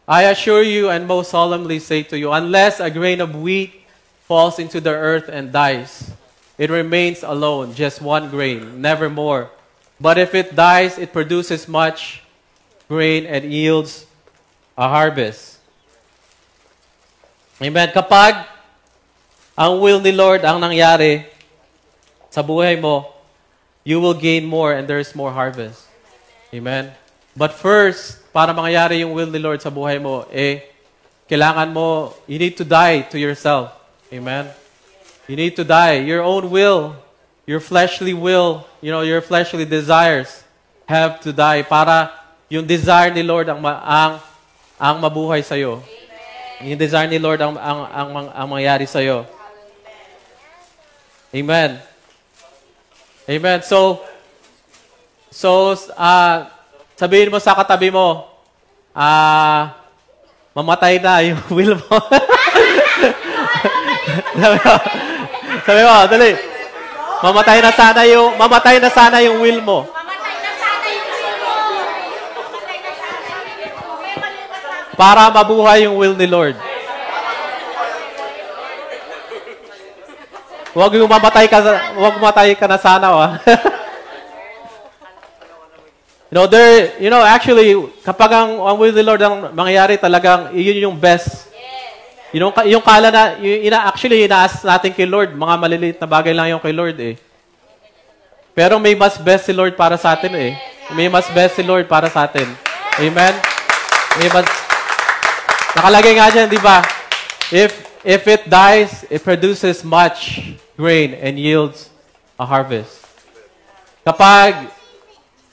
[0.06, 3.85] I assure you and most solemnly say to you, unless a grain of wheat
[4.26, 6.10] falls into the earth and dies,
[6.58, 9.50] it remains alone, just one grain, never more.
[10.00, 12.22] But if it dies, it produces much
[12.88, 14.04] grain and yields
[14.76, 15.58] a harvest.
[17.62, 17.88] Amen.
[17.94, 18.44] Kapag
[19.56, 21.24] ang will ni Lord ang nangyari
[22.28, 23.08] sa buhay mo,
[23.80, 25.88] you will gain more and there's more harvest.
[26.52, 26.92] Amen.
[27.32, 30.68] But first, para mangyari yung will ni Lord sa buhay mo, eh,
[31.28, 33.75] kailangan mo, you need to die to yourself.
[34.12, 34.46] Amen.
[35.26, 36.06] You need to die.
[36.06, 36.94] Your own will,
[37.42, 40.46] your fleshly will, you know, your fleshly desires
[40.86, 42.14] have to die para
[42.46, 44.22] yung desire ni Lord ang ang
[44.78, 45.82] ang mabuhay sa iyo.
[46.62, 49.26] Yung desire ni Lord ang ang ang, ang, ang mangyari sa iyo.
[51.34, 51.82] Amen.
[53.26, 53.58] Amen.
[53.66, 54.06] So
[55.34, 56.46] so uh,
[56.94, 58.30] sabihin mo sa katabi mo,
[58.94, 59.74] ah
[60.54, 61.98] mamatay na yung will mo.
[64.36, 64.74] sabi mo,
[65.64, 66.30] sabi mo, dali.
[67.16, 69.88] Mamatay na sana yung mamatay na sana yung will mo.
[74.96, 76.56] Para mabuhay yung will ni Lord.
[80.76, 81.64] Huwag yung mamatay ka,
[81.96, 83.32] huwag mamatay ka na sana, ah.
[86.28, 87.72] you know, there, you know, actually,
[88.04, 91.48] kapag ang, ang will ni Lord ang mangyayari talagang, yun yung best.
[92.34, 96.34] Yung, yung kala na, yung, ina, actually, inaas natin kay Lord, mga maliliit na bagay
[96.34, 97.14] lang yung kay Lord eh.
[98.56, 100.56] Pero may mas best si Lord para sa atin eh.
[100.96, 102.48] May mas best si Lord para sa atin.
[102.98, 103.34] Amen?
[104.16, 104.48] May mas,
[105.76, 106.80] nakalagay nga dyan, di ba?
[107.52, 110.40] If, if it dies, it produces much
[110.74, 111.92] grain and yields
[112.40, 113.04] a harvest.
[114.02, 114.72] Kapag,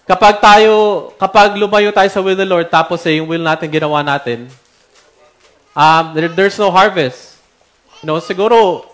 [0.08, 4.00] kapag tayo, kapag lumayo tayo sa will the Lord, tapos eh, yung will natin ginawa
[4.00, 4.48] natin,
[5.74, 7.38] um, there, there's no harvest.
[8.02, 8.88] You know, siguro,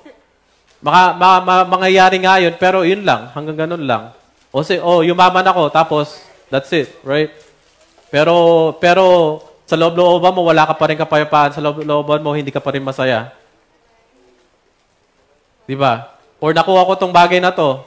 [0.80, 4.04] maka, ma, ma, mangyayari nga yun, pero yun lang, hanggang ganun lang.
[4.50, 7.30] O si, oh, yumaman ako, tapos, that's it, right?
[8.10, 9.06] Pero, pero,
[9.70, 11.54] sa loob-looban mo, wala ka pa rin kapayapaan.
[11.54, 13.30] Sa loob-looban mo, hindi ka pa rin masaya.
[15.70, 16.18] Di ba?
[16.42, 17.86] Or nakuha ko tong bagay na to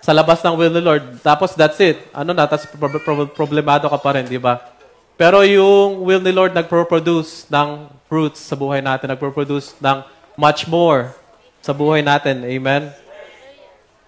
[0.00, 1.04] sa labas ng will the Lord.
[1.20, 2.00] Tapos that's it.
[2.16, 2.64] Ano na, tapos
[3.04, 4.71] pro- problemado ka pa rin, di ba?
[5.16, 10.02] Pero yung will ni Lord nagpro-produce ng fruits sa buhay natin, nagpro-produce ng
[10.36, 11.12] much more
[11.60, 12.42] sa buhay natin.
[12.42, 12.90] Amen?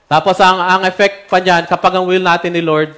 [0.09, 2.93] Tapos ang, ang effect pa niyan, kapag ang will natin ni Lord,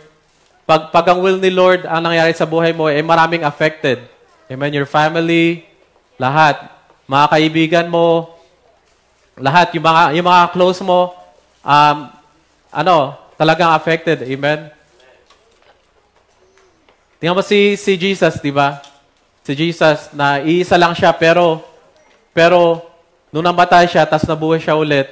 [0.66, 4.03] pag, pag ang will ni Lord ang nangyari sa buhay mo, eh maraming affected.
[4.51, 4.75] Amen?
[4.75, 5.62] Your family,
[6.19, 6.59] lahat.
[7.07, 8.35] Mga kaibigan mo,
[9.38, 11.14] lahat, yung mga, yung mga close mo,
[11.62, 11.97] um,
[12.73, 14.27] ano, talagang affected.
[14.27, 14.76] Amen?
[17.16, 18.85] Tingnan mo si, si Jesus, di ba?
[19.40, 21.64] Si Jesus, na iisa lang siya, pero,
[22.37, 22.85] pero,
[23.33, 25.09] nung namatay siya, tapos nabuhay siya ulit,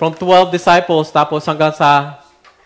[0.00, 2.18] from 12 disciples tapos hanggang sa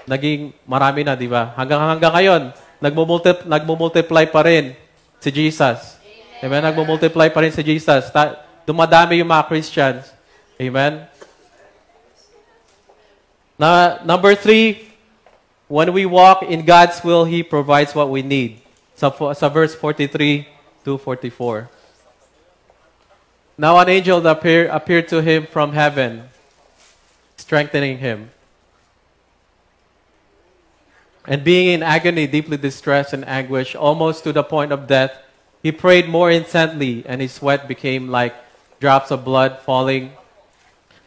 [0.07, 1.51] naging marami na, di ba?
[1.59, 2.42] Hanggang hanggang ngayon,
[2.79, 4.72] nagmo-multiply, nagmo-multiply pa rin
[5.18, 5.99] si Jesus.
[6.38, 6.62] Amen.
[6.62, 8.07] Nagmo-multiply pa rin si Jesus.
[8.14, 10.14] Ta- dumadami yung mga Christians.
[10.57, 11.05] Amen.
[13.59, 14.87] Na, number three,
[15.66, 18.62] when we walk in God's will, He provides what we need.
[18.97, 20.49] Sa, sa verse 43
[20.85, 21.69] to 44.
[23.59, 26.29] Now an angel appear, appeared to him from heaven,
[27.37, 28.31] strengthening him.
[31.27, 35.13] And being in agony, deeply distressed and anguish, almost to the point of death,
[35.63, 38.35] he prayed more intently, and his sweat became like
[38.79, 40.13] drops of blood falling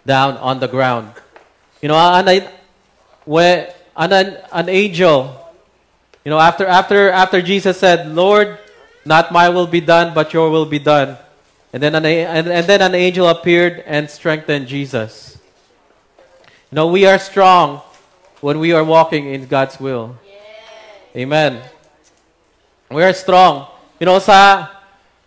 [0.05, 1.13] down on the ground.
[1.81, 2.27] You know, an,
[3.95, 5.48] an, an angel,
[6.23, 8.57] you know, after, after, after Jesus said, Lord,
[9.05, 11.17] not my will be done, but your will be done.
[11.71, 15.37] And then an, and, and then an angel appeared and strengthened Jesus.
[16.71, 17.81] You know, we are strong
[18.41, 20.17] when we are walking in God's will.
[21.15, 21.61] Amen.
[22.89, 23.67] We are strong.
[23.99, 24.69] You know, sa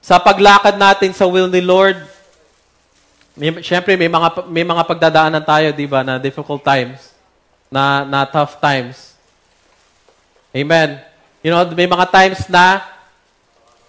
[0.02, 1.94] sa paglakad natin sa will ni Lord,
[3.38, 7.14] may, syempre may mga may mga pagdadaanan tayo, 'di ba, na difficult times,
[7.70, 9.11] na na tough times.
[10.52, 11.00] Amen.
[11.40, 12.84] You know, may mga times na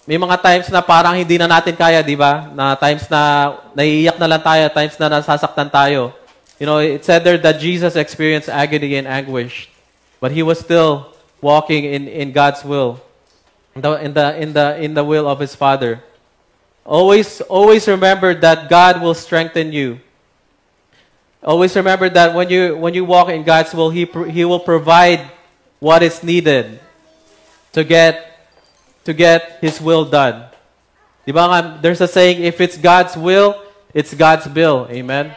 [0.04, 2.52] may mga times na parang hindi na natin kaya, di ba?
[2.52, 6.12] Na times na naiiyak na lang tayo, times na nasasaktan tayo.
[6.60, 9.71] You know, it said there that Jesus experienced agony and anguish,
[10.19, 12.99] but he was still walking in, in God's will,
[13.76, 16.04] in the, in the in the in the will of his Father.
[16.84, 19.99] Always always remember that God will strengthen you.
[21.43, 25.28] Always remember that when you when you walk in God's will, he he will provide
[25.84, 26.80] what is needed
[27.76, 28.48] to get
[29.04, 30.48] to get His will done.
[31.28, 33.60] Di ba nga, there's a saying, if it's God's will,
[33.91, 34.88] it's God's bill.
[34.88, 35.36] Amen?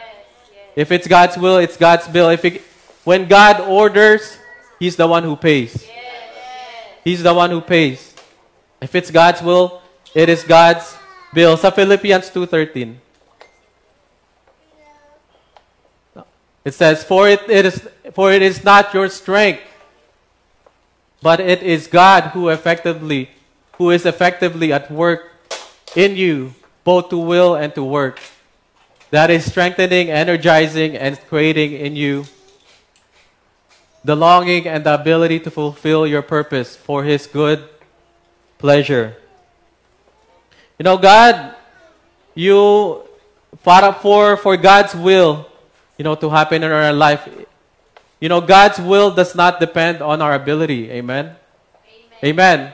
[0.78, 2.30] If it's God's will, it's God's bill.
[2.30, 2.62] If it,
[3.02, 4.38] when God orders,
[4.78, 5.82] He's the one who pays.
[7.02, 8.14] He's the one who pays.
[8.80, 9.82] If it's God's will,
[10.14, 10.94] it is God's
[11.35, 11.56] bill.
[11.56, 13.02] Sa Philippians 2.13,
[16.64, 17.82] it says, for it, it is,
[18.14, 19.62] for it is not your strength,
[21.22, 23.31] but it is God who effectively
[23.79, 25.33] who is effectively at work
[25.94, 28.20] in you both to will and to work
[29.11, 32.24] that is strengthening energizing and creating in you
[34.05, 37.68] the longing and the ability to fulfill your purpose for his good
[38.59, 39.16] pleasure.
[40.79, 41.55] You know god
[42.35, 43.02] you
[43.64, 45.48] para for for god's will
[45.96, 47.26] you know to happen in our life
[48.22, 51.37] you know god's will does not depend on our ability amen
[52.24, 52.72] amen,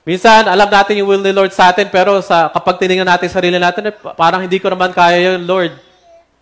[0.00, 3.60] Minsan, alam natin yung will ni Lord sa atin, pero sa, kapag tinignan natin sarili
[3.60, 5.76] natin, eh, parang hindi ko naman kaya yun, Lord.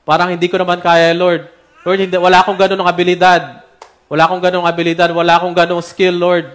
[0.09, 1.51] Parang hindi ko naman kaya, Lord.
[1.85, 3.61] Lord, hindi, wala akong ganun ng abilidad.
[4.09, 5.13] Wala akong ganung abilidad.
[5.13, 6.49] Wala akong ganung skill, Lord.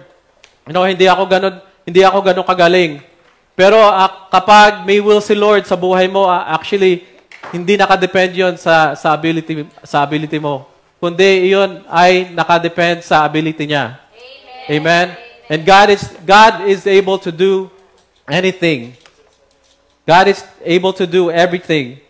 [0.66, 2.92] You know, hindi ako ganun, hindi ako ganun kagaling.
[3.54, 7.06] Pero ah, kapag may will si Lord sa buhay mo, ah, actually,
[7.54, 10.66] hindi nakadepend yon sa, sa, ability, sa ability mo.
[11.04, 14.00] Kundi iyon ay nakadepend sa ability niya.
[14.72, 15.12] Amen.
[15.52, 17.68] And God is God is able to do
[18.24, 18.96] anything.
[20.08, 22.00] God is able to do everything.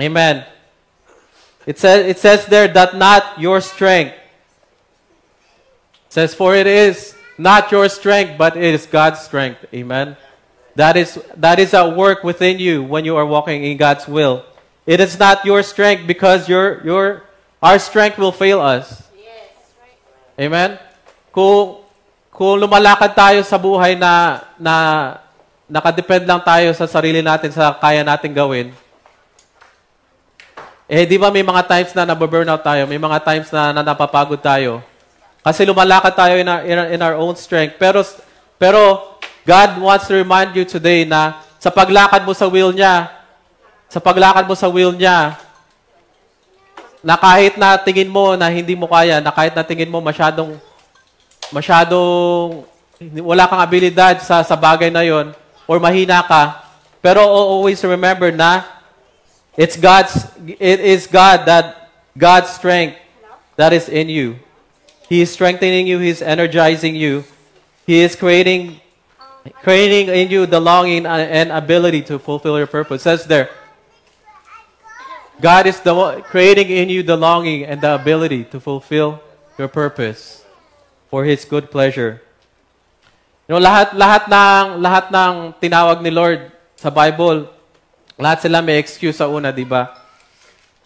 [0.00, 0.48] Amen.
[1.68, 4.16] It says it says there that not your strength.
[6.08, 9.68] It says for it is not your strength but it is God's strength.
[9.68, 10.16] Amen.
[10.80, 14.48] That is that is at work within you when you are walking in God's will.
[14.88, 17.27] It is not your strength because your your
[17.58, 19.02] our strength will fail us.
[20.38, 20.78] Amen?
[21.34, 21.82] Kung,
[22.30, 24.74] kung lumalakad tayo sa buhay na, na
[25.66, 28.70] nakadepend lang tayo sa sarili natin, sa kaya natin gawin,
[30.88, 34.40] eh, di ba may mga times na nababurnout tayo, may mga times na, na napapagod
[34.40, 34.80] tayo.
[35.44, 37.76] Kasi lumalakad tayo in our, in our, in our own strength.
[37.76, 38.00] Pero,
[38.56, 38.80] pero
[39.44, 43.10] God wants to remind you today na sa paglakad mo sa will niya,
[43.90, 45.36] sa paglakad mo sa will niya,
[47.02, 50.58] na kahit na tingin mo na hindi mo kaya, na kahit na tingin mo masyadong
[51.54, 52.66] masyadong
[53.22, 55.30] wala kang abilidad sa sa bagay na 'yon
[55.70, 56.66] or mahina ka,
[56.98, 58.66] pero always remember na
[59.54, 60.26] it's God's
[60.58, 62.98] it is God that God's strength
[63.54, 64.38] that is in you.
[65.08, 67.24] He is strengthening you, he is energizing you.
[67.86, 68.82] He is creating
[69.62, 73.02] creating in you the longing and ability to fulfill your purpose.
[73.02, 73.48] It says there,
[75.38, 79.22] God is the one creating in you the longing and the ability to fulfill
[79.54, 80.42] your purpose
[81.06, 82.18] for His good pleasure.
[83.46, 85.32] You know, lahat lahat ng lahat ng
[85.62, 87.46] tinawag ni Lord sa Bible,
[88.18, 89.94] lahat sila may excuse sa una, di ba?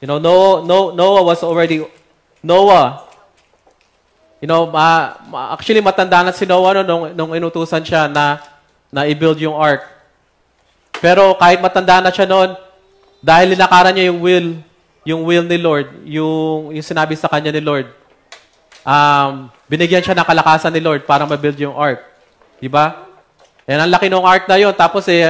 [0.04, 1.80] You know, Noah, Noah, was already,
[2.42, 3.06] Noah,
[4.42, 8.42] you know, ma, ma- actually matanda na si Noah no, nung, nung inutusan siya na,
[8.90, 9.86] na i-build yung ark.
[10.98, 12.58] Pero kahit matanda na siya noon,
[13.22, 14.48] dahil linakaran niya yung will,
[15.06, 17.86] yung will ni Lord, yung, yung sinabi sa kanya ni Lord,
[18.82, 22.02] um, binigyan siya ng kalakasan ni Lord para ma-build yung ark.
[22.58, 23.06] Di ba?
[23.62, 24.74] And ang laki ng ark na yun.
[24.74, 25.22] Tapos eh,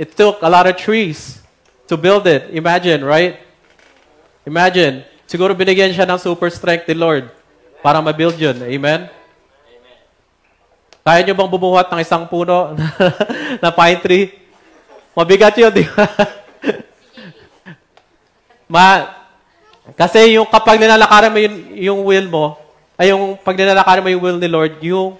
[0.00, 1.44] it took a lot of trees
[1.84, 2.48] to build it.
[2.56, 3.36] Imagine, right?
[4.48, 5.04] Imagine.
[5.28, 7.28] Siguro binigyan siya ng super strength ni Lord
[7.84, 8.56] para ma-build yun.
[8.64, 9.12] Amen?
[11.04, 12.76] Kaya nyo bang bumuhat ng isang puno
[13.62, 14.26] na pine tree?
[15.12, 16.04] Mabigat yun, di ba?
[18.70, 19.10] Ma,
[19.98, 22.44] kasi yung kapag nilalakaran mo yung, yung will mo,
[22.94, 25.18] ay yung pag nilalakaran mo yung will ni Lord, yung,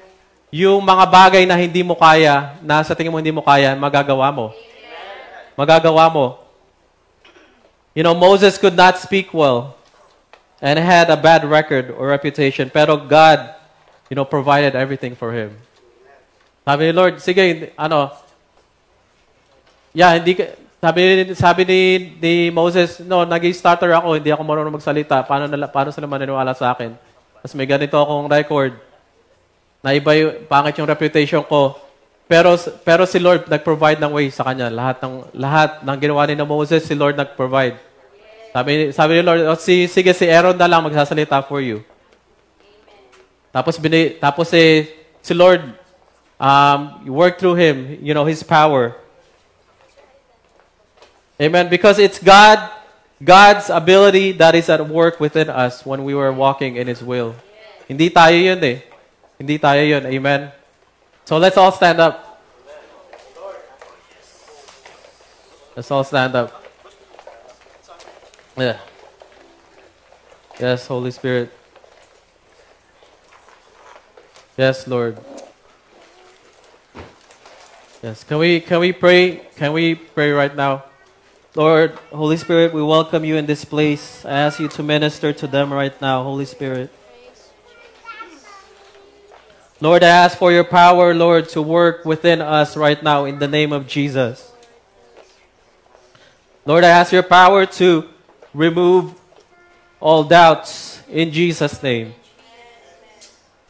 [0.55, 4.31] yung mga bagay na hindi mo kaya, na sa tingin mo hindi mo kaya, magagawa
[4.31, 4.55] mo.
[5.59, 6.39] Magagawa mo.
[7.91, 9.75] You know, Moses could not speak well
[10.63, 13.51] and had a bad record or reputation, pero God,
[14.07, 15.59] you know, provided everything for him.
[16.63, 18.15] Sabi ni Lord, sige, ano,
[19.91, 20.39] yeah, hindi
[20.81, 21.81] sabi, sabi ni,
[22.17, 25.21] ni Moses, no, nag-starter ako, hindi ako marunong magsalita.
[25.29, 26.97] Paano, nala, paano sila maniniwala sa akin?
[27.37, 28.73] Tapos may ganito akong record.
[29.85, 31.77] Na iba yung, pangit yung reputation ko.
[32.25, 34.73] Pero, pero si Lord nag-provide ng way sa kanya.
[34.73, 37.77] Lahat ng, lahat ng ginawa ni Moses, si Lord nag-provide.
[38.51, 41.85] Sabi, sabi ni Lord, "O, si, sige, si Aaron na lang magsasalita for you.
[43.53, 44.89] Tapos, bini, tapos eh,
[45.21, 45.61] si Lord,
[46.41, 48.97] um, work through him, you know, his power.
[51.41, 51.71] Amen.
[51.71, 52.71] Because it's God,
[53.25, 57.35] God's ability that is at work within us when we were walking in His will.
[57.89, 58.85] Hindi tayo yun eh.
[59.41, 60.05] Hindi tayo yun.
[60.05, 60.53] Amen.
[61.25, 62.45] So let's all stand up.
[65.75, 66.63] Let's all stand up.
[68.59, 68.77] Yeah.
[70.61, 71.51] Yes, Holy Spirit.
[74.59, 75.17] Yes, Lord.
[78.03, 78.25] Yes.
[78.25, 79.49] Can we can we pray?
[79.57, 80.90] Can we pray right now?
[81.57, 84.25] Lord, Holy Spirit, we welcome you in this place.
[84.25, 86.93] I ask you to minister to them right now, Holy Spirit.
[89.81, 93.49] Lord, I ask for your power, Lord, to work within us right now in the
[93.49, 94.53] name of Jesus.
[96.65, 98.07] Lord, I ask your power to
[98.55, 99.19] remove
[99.99, 102.15] all doubts in Jesus' name.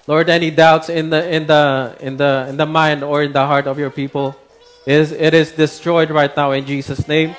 [0.06, 3.46] Lord, any doubts in the in the in the in the mind or in the
[3.46, 4.36] heart of your people
[4.84, 7.34] is it is destroyed right now in Jesus' name.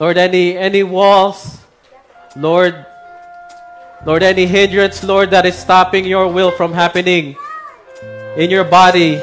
[0.00, 1.58] Lord, any any walls,
[2.36, 2.86] Lord,
[4.06, 7.34] Lord, any hindrance, Lord, that is stopping your will from happening
[8.36, 9.18] in your body,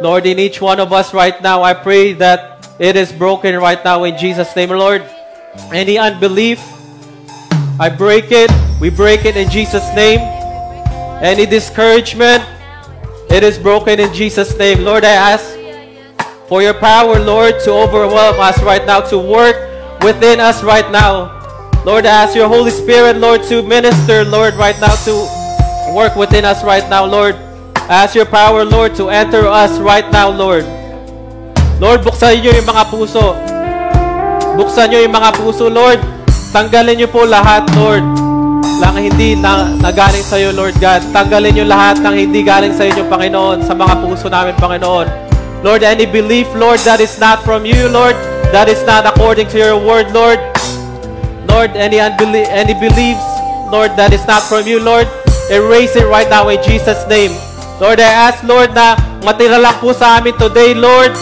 [0.00, 3.82] Lord, in each one of us right now, I pray that it is broken right
[3.84, 5.04] now in Jesus' name, Lord.
[5.72, 6.60] Any unbelief,
[7.78, 8.50] I break it.
[8.80, 10.20] We break it in Jesus' name.
[11.20, 12.44] Any discouragement,
[13.28, 14.84] it is broken in Jesus' name.
[14.84, 15.56] Lord, I ask
[16.48, 19.58] for your power, Lord, to overwhelm us right now, to work
[20.02, 21.34] within us right now.
[21.82, 25.14] Lord, I ask your Holy Spirit, Lord, to minister, Lord, right now, to
[25.94, 27.34] work within us right now, Lord.
[27.86, 30.66] I ask your power, Lord, to enter us right now, Lord.
[31.78, 33.34] Lord, buksan niyo yung mga puso.
[34.54, 35.98] Buksan niyo yung mga puso, Lord.
[36.54, 38.06] Tanggalin niyo po lahat, Lord,
[38.78, 41.02] lang hindi na, na galing sa iyo, Lord God.
[41.10, 45.25] Tanggalin niyo lahat ng hindi galing sa inyo, Panginoon, sa mga puso namin, Panginoon.
[45.64, 48.14] Lord, any belief, Lord, that is not from you, Lord,
[48.52, 50.38] that is not according to your word, Lord.
[51.48, 53.24] Lord, any unbelie- any beliefs,
[53.72, 55.08] Lord, that is not from you, Lord,
[55.50, 57.32] erase it right now in Jesus' name.
[57.80, 61.12] Lord, I ask, Lord, na matira lang po sa amin today, Lord,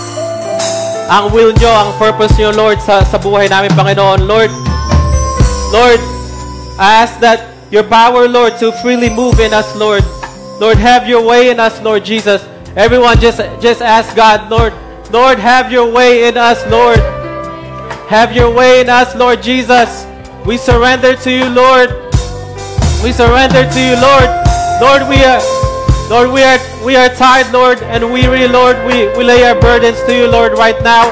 [1.10, 4.24] ang will nyo, ang purpose nyo, Lord, sa, sa buhay namin, Panginoon.
[4.24, 4.50] Lord,
[5.72, 6.00] Lord,
[6.78, 10.04] I ask that your power, Lord, to freely move in us, Lord.
[10.62, 12.40] Lord, have your way in us, Lord Jesus.
[12.76, 14.72] Everyone just, just ask God, Lord,
[15.12, 16.98] Lord, have your way in us, Lord.
[18.08, 20.06] Have your way in us, Lord Jesus.
[20.44, 21.90] We surrender to you, Lord.
[23.02, 24.28] We surrender to you, Lord.
[24.82, 25.40] Lord, we are
[26.10, 28.76] Lord, we are we are tired, Lord, and weary, Lord.
[28.86, 31.08] We, we lay our burdens to you, Lord, right now.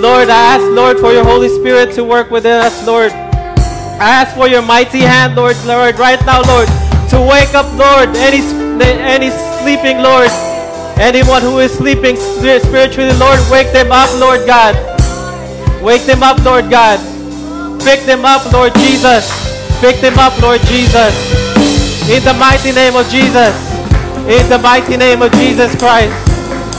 [0.00, 3.12] Lord, I ask, Lord, for your Holy Spirit to work within us, Lord.
[3.12, 6.68] I ask for your mighty hand, Lord, Lord, right now, Lord,
[7.10, 8.40] to wake up, Lord, any
[8.80, 9.30] any
[9.60, 10.30] sleeping, Lord,
[10.98, 14.74] anyone who is sleeping spiritually, Lord, wake them up, Lord God.
[15.82, 16.98] Wake them up, Lord God.
[17.84, 19.28] Pick them up, Lord Jesus.
[19.80, 21.12] Pick them up, Lord Jesus.
[22.08, 23.52] In the mighty name of Jesus.
[24.24, 26.14] In the mighty name of Jesus Christ.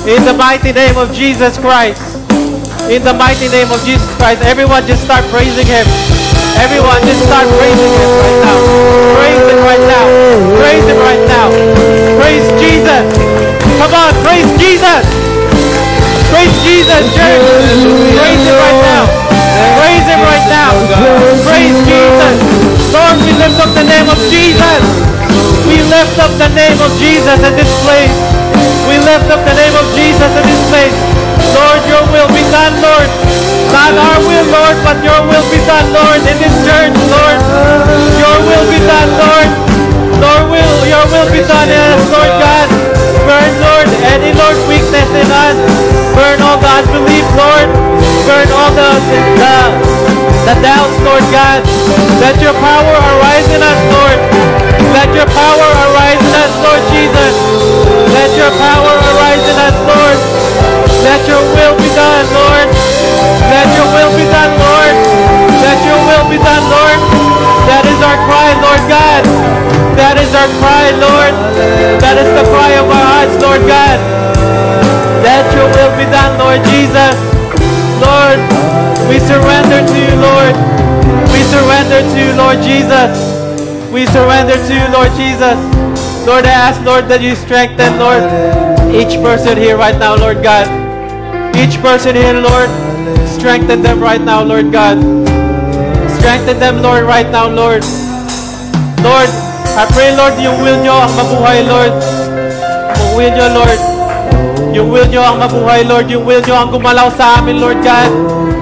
[0.07, 2.01] In the mighty name of Jesus Christ.
[2.89, 5.85] In the mighty name of Jesus Christ, everyone just start praising Him.
[6.57, 8.57] Everyone just start praising Him right now.
[9.17, 10.05] Praise Him right now.
[10.61, 11.49] Praise Him right now.
[12.21, 13.54] Praise Jesus.
[13.79, 15.03] Come on, praise Jesus.
[16.31, 17.43] Praise Jesus, church.
[18.15, 19.03] Praise Him right now.
[19.77, 20.71] Praise Him right now.
[21.43, 22.35] Praise Jesus.
[22.95, 24.81] Lord, we lift up the name of Jesus.
[25.67, 28.15] We lift up the name of Jesus in this place.
[28.87, 30.95] We lift up the name of Jesus in this place.
[31.55, 33.09] Lord, your will be done, Lord.
[33.75, 37.39] Not our will, Lord, but your will be done, Lord, in this church, Lord.
[38.19, 39.44] Your will be done, Lord.
[47.35, 47.67] Lord.
[48.25, 49.69] Burn all the the, uh,
[50.47, 51.61] the doubts, Lord God.
[52.23, 54.19] Let your power arise in us, Lord.
[54.95, 57.35] Let your power arise in us, Lord Jesus.
[58.15, 60.17] Let your power arise in us, Lord.
[61.03, 62.67] Let your will be done, Lord.
[63.51, 64.95] Let your will be done, Lord.
[65.61, 66.99] Let your will be done, Lord.
[67.69, 69.23] That is our cry, Lord God.
[69.99, 71.33] That is our cry, Lord.
[72.01, 74.34] That is the cry of our hearts, Lord God.
[75.23, 77.15] Let your will be done, Lord Jesus.
[78.01, 78.39] Lord,
[79.07, 80.55] we surrender to you, Lord.
[81.31, 83.11] We surrender to you, Lord Jesus.
[83.91, 85.55] We surrender to you, Lord Jesus.
[86.25, 88.25] Lord, I ask, Lord, that you strengthen, Lord,
[88.91, 90.67] each person here right now, Lord God.
[91.55, 92.67] Each person here, Lord,
[93.29, 94.97] strengthen them right now, Lord God.
[96.17, 97.83] Strengthen them, Lord, right now, Lord.
[99.05, 99.29] Lord,
[99.77, 101.93] I pray, Lord, yung will nyo ang mabuhay, Lord.
[102.99, 103.94] Yung will nyo, Lord.
[104.75, 106.11] Yung will nyo ang mabuhay, Lord.
[106.11, 108.11] Yung will nyo ang gumalaw sa amin, Lord God.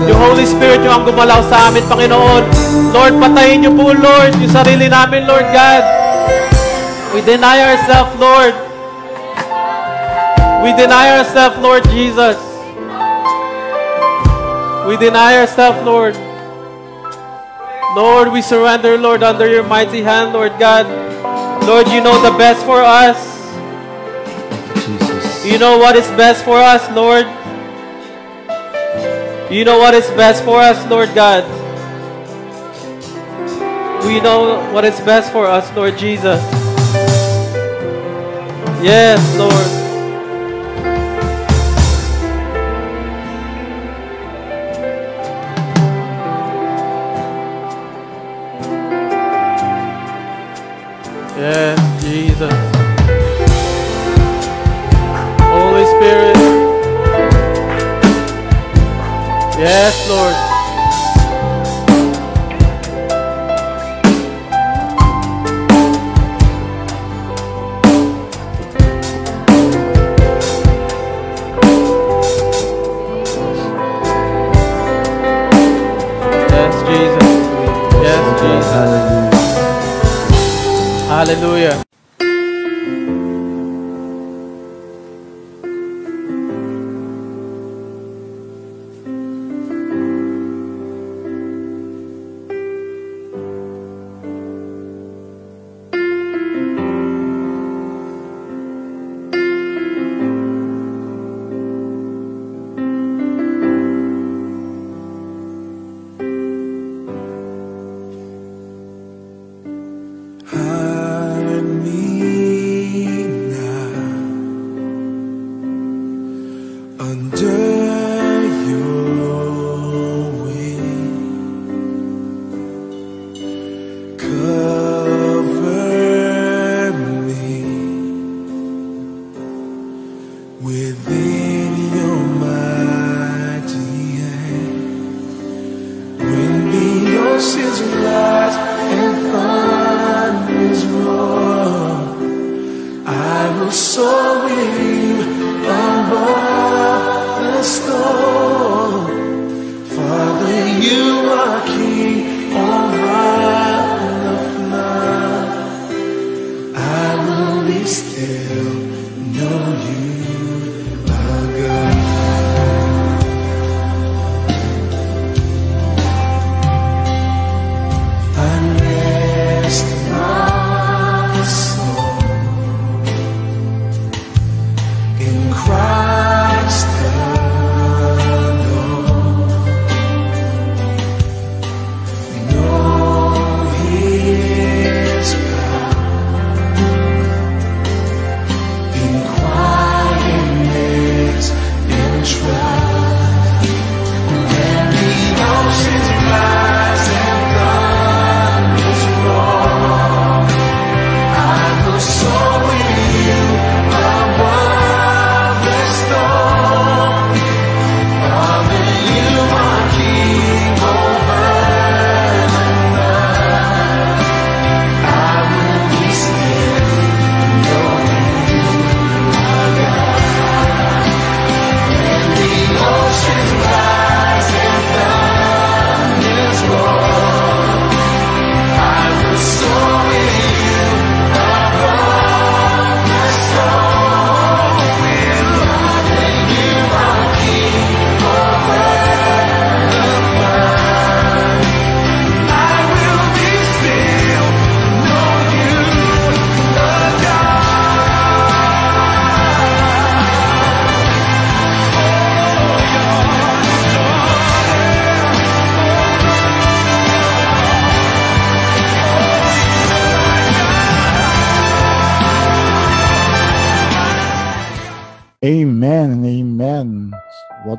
[0.06, 2.44] Yung Holy Spirit nyo ang gumalaw sa amin, Panginoon.
[2.94, 5.82] Lord, patayin nyo po, Lord, yung sarili namin, Lord God.
[7.18, 8.54] We deny ourselves, Lord.
[10.62, 12.38] We deny ourselves, Lord Jesus.
[14.86, 16.14] We deny ourselves, Lord.
[17.98, 20.86] Lord, we surrender, Lord, under your mighty hand, Lord God.
[21.66, 23.33] Lord, you know the best for us.
[25.46, 27.26] You know what is best for us, Lord.
[29.52, 31.44] You know what is best for us, Lord God.
[34.06, 36.42] We know what is best for us, Lord Jesus.
[38.82, 39.52] Yes, Lord.
[51.38, 52.73] Yes, Jesus.
[59.64, 60.53] Yes, Lord.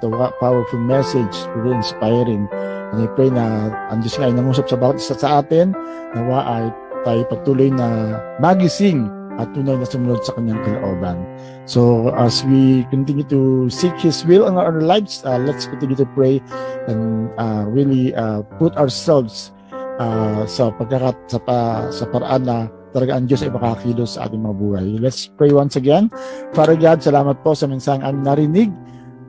[0.05, 1.32] A powerful message.
[1.57, 2.44] Very inspiring.
[2.92, 5.72] And I pray na ang Diyos nga ay nangusap sa bawat isa sa atin.
[6.12, 6.64] Nawa ay
[7.09, 9.09] tayo patuloy na magising
[9.40, 11.18] at tunay na sumunod sa kanyang kalooban.
[11.66, 16.07] So as we continue to seek His will in our lives, uh, let's continue to
[16.14, 16.38] pray
[16.86, 19.50] and uh, really uh, put ourselves
[19.98, 21.59] uh, sa pagkakat sa, pa,
[21.90, 22.57] sa paraan na
[22.94, 24.86] talaga ang Diyos ay makakilos sa ating mga buhay.
[25.02, 26.14] Let's pray once again.
[26.55, 28.70] Father God, salamat po sa mensaheng aming narinig.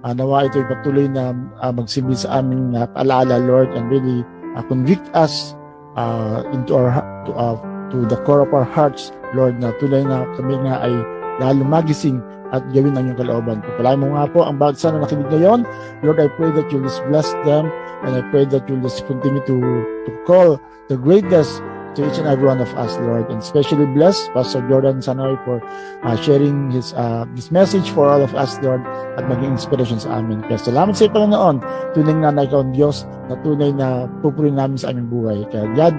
[0.05, 1.33] Uh, nawa ito ay patuloy na
[1.65, 4.21] uh, magsilbi sa aming uh, alaala, Lord, and really
[4.53, 5.57] uh, convict us
[5.97, 7.57] uh, into our to, uh,
[7.89, 10.93] to the core of our hearts, Lord, na tunay na kami nga ay
[11.41, 12.21] lalo magising
[12.53, 13.65] at gawin ang iyong kalooban.
[13.65, 15.65] Pagpalain mo nga po ang bawat isa na nakinig ngayon.
[16.05, 17.73] Lord, I pray that you'll just bless them
[18.05, 19.57] and I pray that you'll just continue to,
[20.05, 21.59] to call the greatness
[21.95, 25.63] to each and every one of us, Lord, and especially bless Pastor Jordan Sanoy for
[26.03, 28.83] uh, sharing his uh, this message for all of us, Lord,
[29.15, 30.43] at maging inspiration sa amin.
[30.45, 31.63] Kaya salamat sa Panginoon.
[31.95, 35.47] Tunay na na ikaw ang Diyos na tunay na pupurihin namin sa aming buhay.
[35.49, 35.95] Kaya God,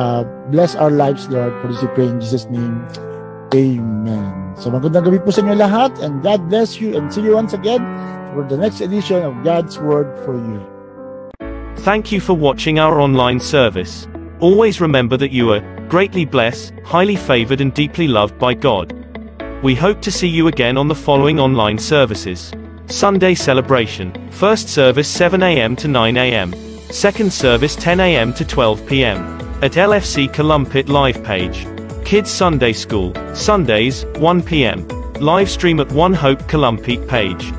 [0.00, 2.82] uh, bless our lives, Lord, for this we pray in Jesus' name.
[3.52, 4.56] Amen.
[4.58, 7.54] So magandang gabi po sa inyo lahat and God bless you and see you once
[7.54, 7.80] again
[8.34, 10.60] for the next edition of God's Word for You.
[11.86, 14.10] Thank you for watching our online service.
[14.40, 18.94] Always remember that you are greatly blessed, highly favored, and deeply loved by God.
[19.64, 22.52] We hope to see you again on the following online services
[22.86, 25.74] Sunday celebration, first service 7 a.m.
[25.76, 26.54] to 9 a.m.,
[26.92, 28.32] second service 10 a.m.
[28.34, 29.18] to 12 p.m.
[29.60, 31.66] at LFC Calumpit live page.
[32.06, 34.86] Kids Sunday School, Sundays, 1 p.m.
[35.14, 37.52] Live stream at One Hope Calumpit page.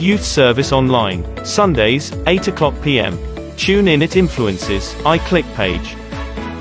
[0.00, 3.18] Youth Service Online, Sundays, 8 o'clock p.m.
[3.60, 5.94] Tune in at Influences, iClick page.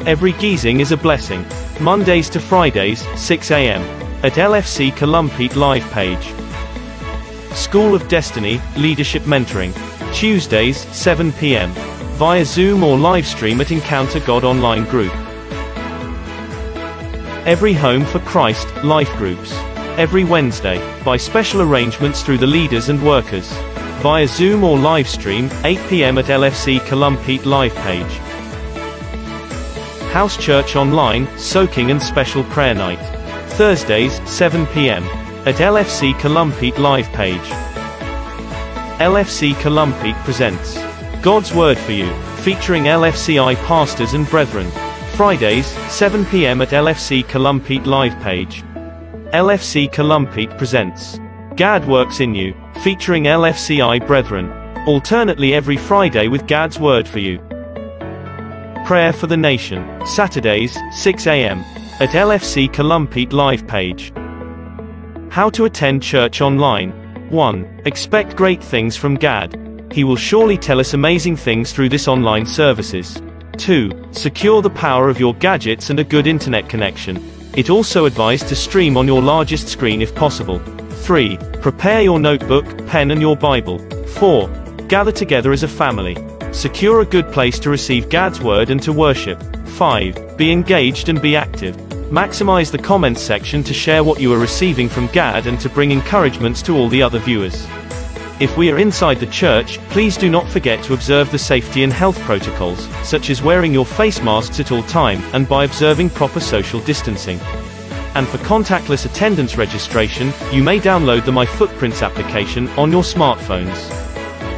[0.06, 1.46] Every Gising is a blessing.
[1.80, 3.82] Mondays to Fridays, 6 a.m.
[4.22, 6.34] at LFC Calumpit live page.
[7.56, 9.74] School of Destiny, Leadership Mentoring.
[10.14, 11.72] Tuesdays, 7 p.m.
[12.18, 15.16] via Zoom or live stream at Encounter God Online Group.
[17.48, 19.54] Every Home for Christ, Life Groups.
[19.98, 23.50] Every Wednesday, by special arrangements through the leaders and workers.
[24.02, 26.18] Via Zoom or live stream, 8 p.m.
[26.18, 28.18] at LFC Calumpit live page.
[30.14, 33.00] House Church Online, Soaking and Special Prayer Night.
[33.58, 35.04] Thursdays, 7 p.m.
[35.46, 37.42] at LFC Calumpit live page.
[39.02, 40.78] LFC Calumpit presents
[41.22, 44.72] God's Word for You, featuring LFCI pastors and brethren.
[45.16, 46.62] Fridays, 7 p.m.
[46.62, 48.64] at LFC Calumpit live page.
[49.34, 51.20] LFC Calumpit presents
[51.58, 54.50] Gad Works in You, featuring LFCI brethren.
[54.88, 57.38] Alternately every Friday with God's Word for You.
[58.86, 61.60] Prayer for the Nation, Saturdays, 6 a.m.
[62.00, 64.14] at LFC Calumpit live page.
[65.30, 66.92] How to attend church online.
[67.30, 67.82] 1.
[67.86, 69.90] Expect great things from Gad.
[69.92, 73.22] He will surely tell us amazing things through this online services.
[73.58, 73.92] 2.
[74.12, 77.22] Secure the power of your gadgets and a good internet connection.
[77.58, 80.62] It also advised to stream on your largest screen if possible.
[81.00, 81.38] 3.
[81.62, 83.80] Prepare your notebook, pen and your Bible.
[84.08, 84.48] 4.
[84.88, 86.18] Gather together as a family.
[86.52, 89.42] Secure a good place to receive God's word and to worship.
[89.68, 90.38] 5.
[90.38, 91.76] Be engaged and be active.
[92.12, 95.92] Maximize the comments section to share what you are receiving from Gad and to bring
[95.92, 97.68] encouragements to all the other viewers.
[98.40, 101.92] If we are inside the church, please do not forget to observe the safety and
[101.92, 106.40] health protocols, such as wearing your face masks at all time, and by observing proper
[106.40, 107.40] social distancing.
[108.16, 113.78] And for contactless attendance registration, you may download the My Footprints application on your smartphones.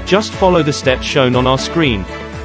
[0.06, 2.04] Just follow the steps shown on our screen.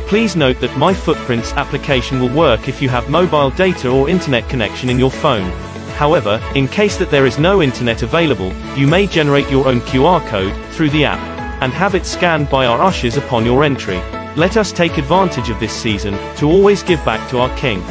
[0.08, 4.48] Please note that My Footprints application will work if you have mobile data or internet
[4.48, 5.50] connection in your phone.
[5.96, 10.24] However, in case that there is no internet available, you may generate your own QR
[10.28, 13.96] code through the app and have it scanned by our ushers upon your entry.
[14.36, 17.82] Let us take advantage of this season to always give back to our King.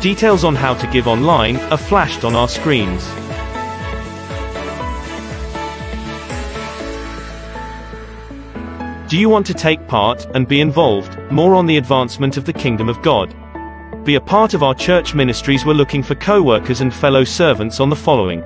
[0.00, 3.04] Details on how to give online are flashed on our screens.
[9.10, 12.52] Do you want to take part and be involved more on the advancement of the
[12.52, 13.34] kingdom of God?
[14.04, 15.66] Be a part of our church ministries.
[15.66, 18.44] We're looking for co workers and fellow servants on the following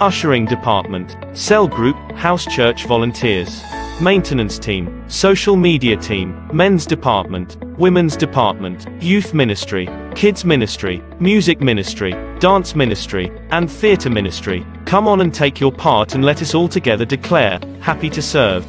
[0.00, 3.62] Ushering Department, Cell Group, House Church Volunteers,
[4.00, 12.12] Maintenance Team, Social Media Team, Men's Department, Women's Department, Youth Ministry, Kids Ministry, Music Ministry,
[12.40, 14.66] Dance Ministry, and Theatre Ministry.
[14.84, 18.66] Come on and take your part and let us all together declare, Happy to serve.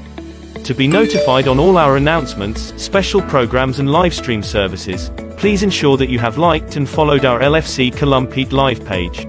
[0.64, 5.98] To be notified on all our announcements, special programs and live stream services, please ensure
[5.98, 9.28] that you have liked and followed our LFC Calumpit live page.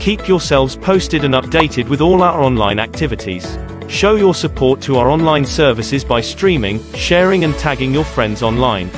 [0.00, 3.58] Keep yourselves posted and updated with all our online activities.
[3.88, 8.88] Show your support to our online services by streaming, sharing and tagging your friends online.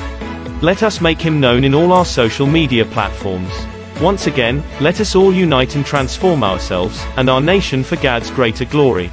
[0.63, 3.53] Let us make him known in all our social media platforms.
[4.01, 8.65] Once again, let us all unite and transform ourselves, and our nation for God's greater
[8.65, 9.11] glory.